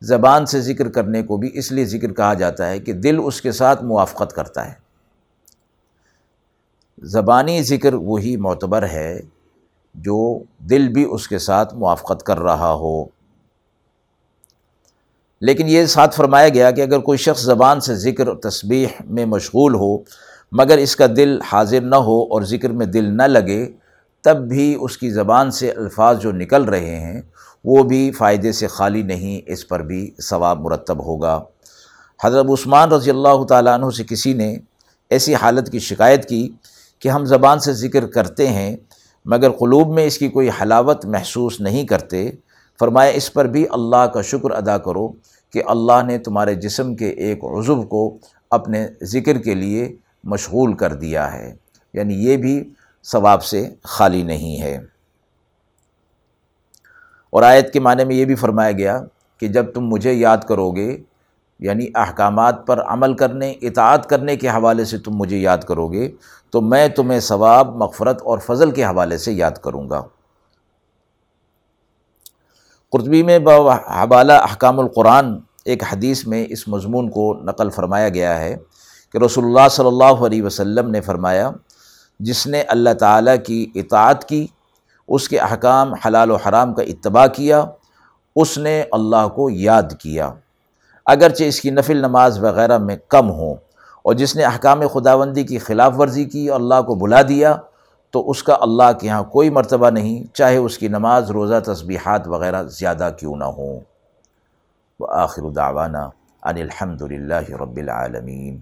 زبان 0.00 0.46
سے 0.46 0.60
ذکر 0.60 0.88
کرنے 0.88 1.22
کو 1.22 1.36
بھی 1.36 1.50
اس 1.54 1.72
لیے 1.72 1.84
ذکر 1.84 2.12
کہا 2.12 2.34
جاتا 2.34 2.70
ہے 2.70 2.78
کہ 2.78 2.92
دل 2.92 3.18
اس 3.24 3.40
کے 3.40 3.52
ساتھ 3.52 3.84
موافقت 3.84 4.32
کرتا 4.32 4.68
ہے۔ 4.68 4.74
زبانی 6.98 7.62
ذکر 7.62 7.94
وہی 7.94 8.36
معتبر 8.36 8.82
ہے 8.82 9.20
جو 9.94 10.38
دل 10.58 10.88
بھی 10.88 11.06
اس 11.10 11.28
کے 11.28 11.38
ساتھ 11.38 11.74
موافقت 11.74 12.22
کر 12.22 12.38
رہا 12.38 12.72
ہو۔ 12.72 13.04
لیکن 15.40 15.68
یہ 15.68 15.86
ساتھ 15.86 16.16
فرمایا 16.16 16.48
گیا 16.48 16.70
کہ 16.70 16.80
اگر 16.80 16.98
کوئی 16.98 17.18
شخص 17.18 17.42
زبان 17.42 17.80
سے 17.80 17.94
ذکر 17.94 18.28
و 18.28 18.34
تسبیح 18.34 18.86
میں 19.04 19.26
مشغول 19.26 19.74
ہو 19.74 19.98
مگر 20.58 20.78
اس 20.78 20.96
کا 20.96 21.06
دل 21.16 21.38
حاضر 21.52 21.80
نہ 21.80 21.96
ہو 21.96 22.22
اور 22.22 22.42
ذکر 22.42 22.70
میں 22.70 22.86
دل 22.86 23.16
نہ 23.16 23.22
لگے، 23.22 23.72
تب 24.22 24.36
بھی 24.36 24.76
اس 24.80 24.98
کی 24.98 25.10
زبان 25.10 25.50
سے 25.50 25.70
الفاظ 25.70 26.20
جو 26.20 26.32
نکل 26.32 26.64
رہے 26.64 27.00
ہیں، 27.00 27.22
وہ 27.64 27.82
بھی 27.82 28.10
فائدے 28.10 28.52
سے 28.52 28.66
خالی 28.66 29.02
نہیں، 29.02 29.40
اس 29.46 29.68
پر 29.68 29.82
بھی 29.82 30.10
ثواب 30.22 30.60
مرتب 30.60 31.06
ہوگا۔ 31.06 31.42
حضرت 32.24 32.46
عثمان 32.50 32.92
رضی 32.92 33.10
اللہ 33.10 33.44
تعالیٰ 33.44 33.74
عنہ 33.74 33.90
سے 33.90 34.04
کسی 34.04 34.32
نے 34.32 34.56
ایسی 35.10 35.34
حالت 35.34 35.72
کی 35.72 35.78
شکایت 35.78 36.28
کی 36.28 36.48
کہ 36.98 37.08
ہم 37.08 37.24
زبان 37.24 37.58
سے 37.58 37.72
ذکر 37.72 38.06
کرتے 38.06 38.46
ہیں، 38.46 38.76
مگر 39.24 39.50
قلوب 39.50 39.94
میں 39.94 40.06
اس 40.06 40.18
کی 40.18 40.28
کوئی 40.28 40.48
حلاوت 40.62 41.06
محسوس 41.06 41.60
نہیں 41.60 41.86
کرتے۔ 41.86 42.30
فرمایا، 42.80 43.10
اس 43.10 43.32
پر 43.32 43.44
بھی 43.44 43.64
اللہ 43.70 44.06
کا 44.06 44.22
شکر 44.22 44.50
ادا 44.50 44.78
کرو 44.78 45.08
کہ 45.52 45.62
اللہ 45.66 46.02
نے 46.06 46.18
تمہارے 46.18 46.54
جسم 46.54 46.94
کے 46.94 47.08
ایک 47.08 47.44
عضو 47.44 47.82
کو 47.82 48.18
اپنے 48.50 48.88
ذکر 49.02 49.38
کے 49.38 49.54
لیے 49.54 49.96
مشغول 50.24 50.76
کر 50.76 50.94
دیا 50.94 51.32
ہے۔ 51.32 51.54
یعنی 51.92 52.14
یہ 52.14 52.36
بھی 52.36 52.72
ثواب 53.04 53.44
سے 53.44 53.74
خالی 53.82 54.22
نہیں 54.22 54.62
ہے۔ 54.62 54.78
اور 57.30 57.42
آیت 57.42 57.72
کے 57.72 57.80
معنی 57.80 58.04
میں 58.04 58.16
یہ 58.16 58.24
بھی 58.24 58.34
فرمایا 58.34 58.72
گیا 58.72 59.00
کہ 59.38 59.48
جب 59.48 59.72
تم 59.74 59.86
مجھے 59.86 60.12
یاد 60.12 60.38
کرو 60.38 60.70
گے 60.70 61.02
یعنی 61.58 61.86
احکامات 61.94 62.66
پر 62.66 62.82
عمل 62.82 63.14
کرنے، 63.14 63.50
اطاعت 63.50 64.08
کرنے 64.08 64.36
کے 64.36 64.48
حوالے 64.48 64.84
سے 64.84 64.98
تم 64.98 65.10
مجھے 65.14 65.36
یاد 65.36 65.58
کرو 65.58 65.88
گے 65.88 66.12
تو 66.50 66.60
میں 66.60 66.88
تمہیں 66.88 67.20
ثواب، 67.20 67.76
مغفرت 67.76 68.22
اور 68.22 68.38
فضل 68.38 68.70
کے 68.70 68.84
حوالے 68.84 69.18
سے 69.18 69.32
یاد 69.32 69.50
کروں 69.50 69.90
گا۔ 69.90 70.02
قرطبی 72.92 73.22
میں 73.22 73.38
حوالہ 73.38 74.32
احکام 74.32 74.80
القرآن 74.80 75.38
ایک 75.64 75.82
حدیث 75.82 76.26
میں 76.26 76.46
اس 76.48 76.68
مضمون 76.68 77.10
کو 77.10 77.34
نقل 77.34 77.70
فرمایا 77.70 78.08
گیا 78.08 78.40
ہے۔ 78.40 78.56
کہ 79.14 79.18
رسول 79.18 79.44
اللہ 79.44 79.68
صلی 79.70 79.86
اللہ 79.86 80.24
علیہ 80.26 80.42
وسلم 80.42 80.90
نے 80.90 81.00
فرمایا، 81.00 81.50
جس 82.20 82.46
نے 82.46 82.62
اللہ 82.62 82.94
تعالیٰ 82.94 83.36
کی 83.46 83.66
اطاعت 83.74 84.24
کی، 84.28 84.46
اس 85.08 85.28
کے 85.28 85.38
احکام 85.38 85.92
حلال 85.94 86.30
و 86.30 86.36
حرام 86.36 86.72
کا 86.74 86.82
اتباع 86.82 87.26
کیا، 87.26 87.64
اس 88.36 88.56
نے 88.58 88.82
اللہ 88.92 89.28
کو 89.28 89.48
یاد 89.50 89.98
کیا۔ 90.00 90.30
اگرچہ 91.06 91.44
اس 91.44 91.60
کی 91.60 91.70
نفل 91.70 91.96
نماز 91.96 92.42
وغیرہ 92.44 92.78
میں 92.78 92.96
کم 93.08 93.30
ہوں، 93.30 93.54
اور 94.02 94.14
جس 94.14 94.36
نے 94.36 94.44
احکام 94.44 94.86
خداوندی 94.94 95.44
کی 95.44 95.58
خلاف 95.58 95.92
ورزی 95.98 96.24
کی 96.24 96.48
اور 96.48 96.60
اللہ 96.60 96.82
کو 96.82 96.94
بلا 96.94 97.22
دیا، 97.22 97.56
تو 98.10 98.30
اس 98.30 98.42
کا 98.42 98.56
اللہ 98.60 98.92
کے 99.00 99.06
یہاں 99.06 99.22
کوئی 99.22 99.50
مرتبہ 99.50 99.90
نہیں، 99.90 100.34
چاہے 100.34 100.56
اس 100.56 100.78
کی 100.78 100.88
نماز، 100.88 101.30
روزہ، 101.30 101.60
تسبیحات 101.64 102.28
وغیرہ 102.28 102.62
زیادہ 102.62 103.10
کیوں 103.18 103.36
نہ 103.36 103.44
ہوں۔ 103.44 103.80
وہ 105.00 105.06
آخر 105.12 105.50
دعوانا 105.50 106.08
ان 106.42 106.56
الحمد 106.56 107.02
للہ 107.02 107.44
رب 107.60 107.76
العالمین۔ 107.76 108.58